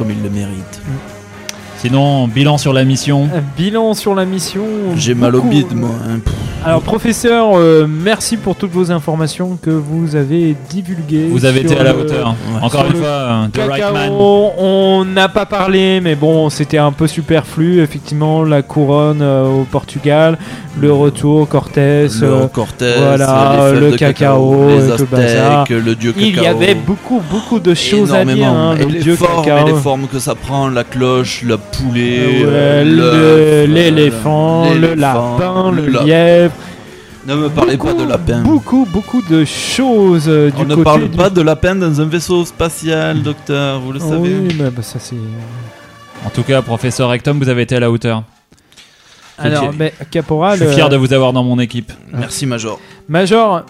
[0.00, 0.80] Comme il le mérite.
[1.76, 3.28] Sinon, bilan sur la mission.
[3.54, 4.64] Bilan sur la mission.
[4.96, 5.90] J'ai mal au bide, moi.
[6.08, 6.18] hein.
[6.24, 6.34] Pff.
[6.62, 11.28] Alors, professeur, euh, merci pour toutes vos informations que vous avez divulguées.
[11.30, 12.34] Vous avez été à la hauteur.
[12.60, 14.10] Encore une fois, euh, The Right Cacao, Man.
[14.58, 17.80] on n'a pas parlé, mais bon, c'était un peu superflu.
[17.80, 20.36] Effectivement, la couronne euh, au Portugal,
[20.78, 24.92] le retour Cortés, Le euh, Cortés, voilà, le cacao, les le.
[24.92, 26.28] Aztèques, le dieu cacao.
[26.28, 28.36] Il y avait beaucoup, beaucoup de choses à dire.
[28.36, 28.70] Énormément.
[28.72, 29.66] hein, et le les dieu formes, cacao.
[29.66, 34.92] et les formes que ça prend, la cloche, le poulet, ouais, l'œuf, le- l'éléphant, le
[34.94, 36.49] lapin, le la- lièvre.
[37.30, 38.40] Ne me parlez pas de lapin.
[38.42, 42.00] Beaucoup, beaucoup de choses euh, du On ne côté parle du- pas de lapin dans
[42.00, 44.34] un vaisseau spatial, docteur, vous le Oh savez.
[44.34, 45.14] Oui, mais bah, ça c'est.
[46.26, 48.24] En tout cas, professeur Rectum, vous avez été à la hauteur.
[49.38, 50.58] Alors, mais Caporal.
[50.58, 51.92] Je suis fier euh, de vous avoir dans mon équipe.
[52.12, 52.78] Merci, Major.
[53.08, 53.62] Major,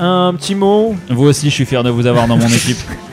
[0.00, 0.94] un petit mot.
[1.10, 2.76] Vous aussi, je suis fier de vous avoir dans mon équipe.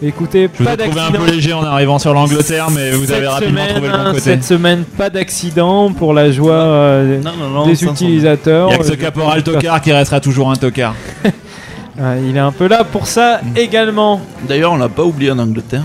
[0.00, 3.10] Écoutez, Je vous pas ai trouvé un peu léger en arrivant sur l'Angleterre, mais vous
[3.10, 4.20] avez rapidement semaine, trouvé le bon hein, côté.
[4.20, 8.68] Cette semaine, pas d'accident pour la joie euh, Non, non, non, des utilisateurs.
[8.68, 10.94] Il y a que ce Euh, caporal tocard qui restera toujours un tocard.
[12.28, 13.56] Il est un peu là pour ça Mm.
[13.56, 14.20] également.
[14.46, 15.82] D'ailleurs, on l'a pas oublié en Angleterre.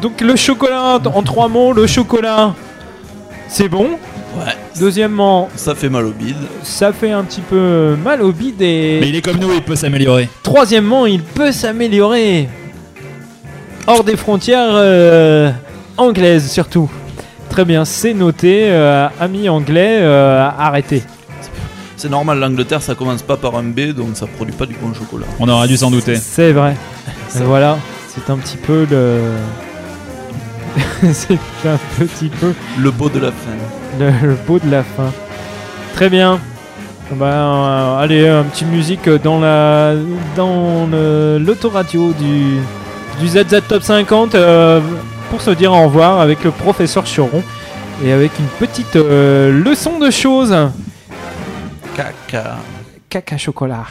[0.00, 2.54] Donc le chocolat, en trois mots, le chocolat,
[3.46, 3.88] c'est bon?
[4.38, 4.54] Ouais.
[4.78, 6.36] Deuxièmement, Ça fait mal au bide.
[6.62, 9.60] ça fait un petit peu mal au bide et Mais il est comme nous, il
[9.60, 10.30] peut s'améliorer.
[10.42, 12.48] troisièmement, il peut s'améliorer
[13.90, 15.50] hors des frontières euh,
[15.96, 16.88] anglaises surtout.
[17.48, 21.02] Très bien, c'est noté, euh, amis anglais, euh, arrêtez.
[21.96, 24.94] C'est normal, l'Angleterre, ça commence pas par un B, donc ça produit pas du bon
[24.94, 25.26] chocolat.
[25.40, 26.14] On aurait dû s'en douter.
[26.16, 26.76] C'est vrai.
[27.36, 27.76] Et voilà,
[28.08, 29.18] c'est un petit peu le.
[31.12, 31.34] c'est
[31.66, 33.50] un petit peu Le beau de la fin.
[33.98, 35.12] le, le beau de la fin.
[35.94, 36.38] Très bien.
[37.12, 39.94] Ben, euh, allez, un petit musique dans la
[40.36, 40.86] dans
[41.40, 42.58] l'autoradio du
[43.20, 44.80] du ZZ Top 50 euh,
[45.30, 47.42] pour se dire au revoir avec le professeur Choron
[48.04, 50.56] et avec une petite euh, leçon de choses.
[51.94, 52.56] Caca.
[53.08, 53.86] Caca chocolat.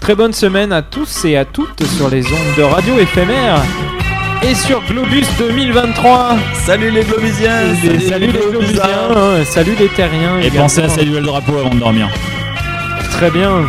[0.00, 3.62] Très bonne semaine à tous et à toutes sur les ondes de radio éphémère
[4.42, 6.36] et sur Globus 2023.
[6.54, 7.74] Salut les globusiens
[8.08, 8.82] salut, les Globusiens,
[9.14, 10.38] hein, salut les terriens.
[10.38, 10.62] Et également.
[10.62, 12.08] pensez à saluer le drapeau avant de dormir.
[13.10, 13.64] Très bien.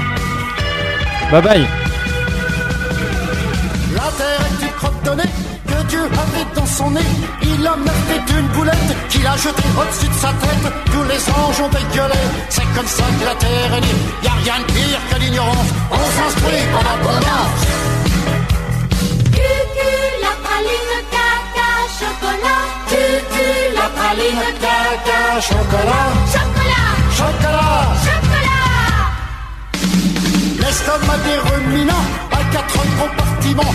[1.32, 1.87] Bye bye.
[5.24, 7.02] Que Dieu avait dans son nez.
[7.44, 7.76] Il a
[8.08, 10.74] fait une boulette qu'il a jetée au-dessus de sa tête.
[10.94, 12.22] Tous les anges ont dégueulé.
[12.50, 14.00] C'est comme ça que la terre est née.
[14.24, 15.70] Y a rien de pire que l'ignorance.
[15.92, 17.62] On s'instruit en abondance.
[19.36, 19.94] Cucu,
[20.26, 22.64] la praline, caca, chocolat.
[22.90, 24.46] Cucu, la praline.
[24.62, 26.10] caca chocolat.
[26.34, 27.82] Chocolat, Chocolat.
[28.06, 28.58] chocolat.
[30.60, 33.74] L'estomac des ruminants a quatre compartiments,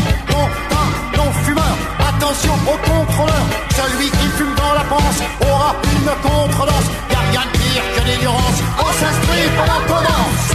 [1.32, 1.76] un non-fumeur.
[2.08, 6.84] Attention au contrôleur, celui qui fume dans la panse aura une contredanse.
[7.10, 10.46] Y a rien de pire que l'ignorance, on s'inscrit pendant qu'on danse.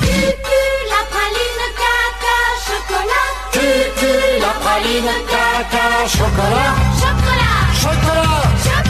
[0.00, 3.30] Cucu, la praline caca chocolat.
[3.52, 6.74] Cucu, la praline caca chocolat.
[7.00, 8.44] Chocolat, Chocolat.
[8.64, 8.83] chocolat.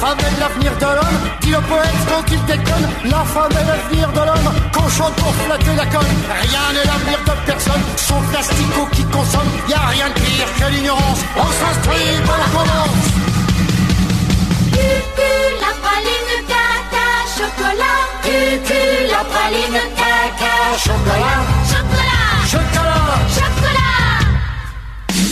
[0.00, 2.88] Femme est l'avenir de l'homme, dit le poète quand il déconne.
[3.04, 6.14] La femme est l'avenir de l'homme, qu'on chante pour flatter la conne.
[6.42, 9.50] Rien n'est l'avenir de personne, sauf l'astico qui consomme.
[9.68, 13.06] Y a rien de pire que l'ignorance, on s'instruit pour la commence.
[15.64, 18.00] La praline caca chocolat.
[19.12, 20.54] La praline caca.
[20.84, 21.40] Chocolat,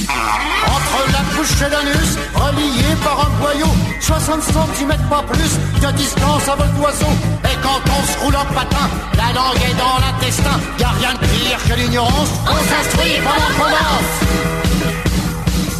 [0.09, 3.69] Entre la bouche et l'anus, relié par un boyau,
[4.01, 7.13] 60 cm pas plus de distance à vol d'oiseau.
[7.45, 10.59] Et quand on se roule en patin, la langue est dans l'intestin.
[10.79, 13.17] Y a rien de pire que l'ignorance, on s'instruit
[13.59, 14.15] qu'on danse.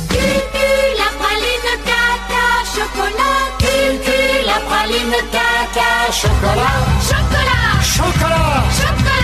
[0.09, 0.71] Cucu,
[1.03, 3.41] la praline caca chocolat.
[3.59, 6.81] Cucu, la praline caca chocolat.
[7.09, 8.65] Chocolat, Chocolat.
[8.79, 9.24] chocolat.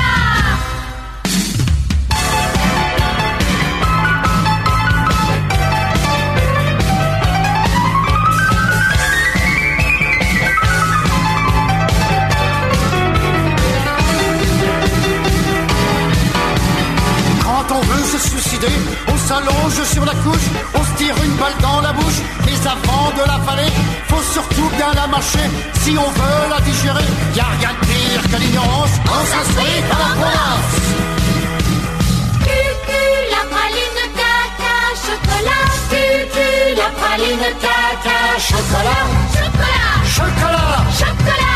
[19.09, 23.11] On s'allonge sur la couche, on se tire une balle dans la bouche, mais avant
[23.17, 23.73] de l'avaler,
[24.09, 25.49] faut surtout bien la mâcher,
[25.83, 27.05] si on veut la digérer.
[27.35, 30.77] Y a rien de pire que l'ignorance, on s'inscrit à la province.
[32.45, 33.03] Cucu,
[33.35, 35.71] la praline caca chocolat.
[35.91, 39.07] Cucu, la praline caca chocolat.
[39.35, 40.85] Chocolat, Chocolat.
[40.99, 41.50] chocolat.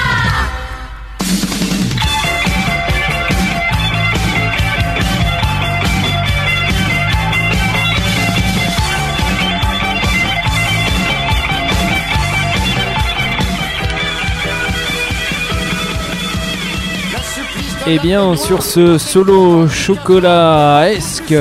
[17.87, 21.35] Eh bien, sur ce solo chocolat-esque,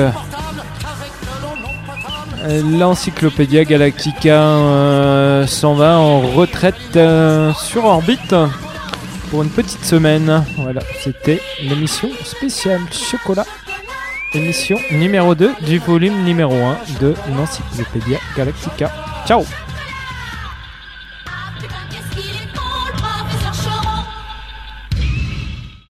[2.78, 8.34] l'Encyclopédia Galactica euh, s'en va en retraite euh, sur orbite
[9.30, 10.44] pour une petite semaine.
[10.58, 13.46] Voilà, c'était l'émission spéciale chocolat,
[14.34, 18.92] émission numéro 2 du volume numéro 1 de l'Encyclopédia Galactica.
[19.26, 19.44] Ciao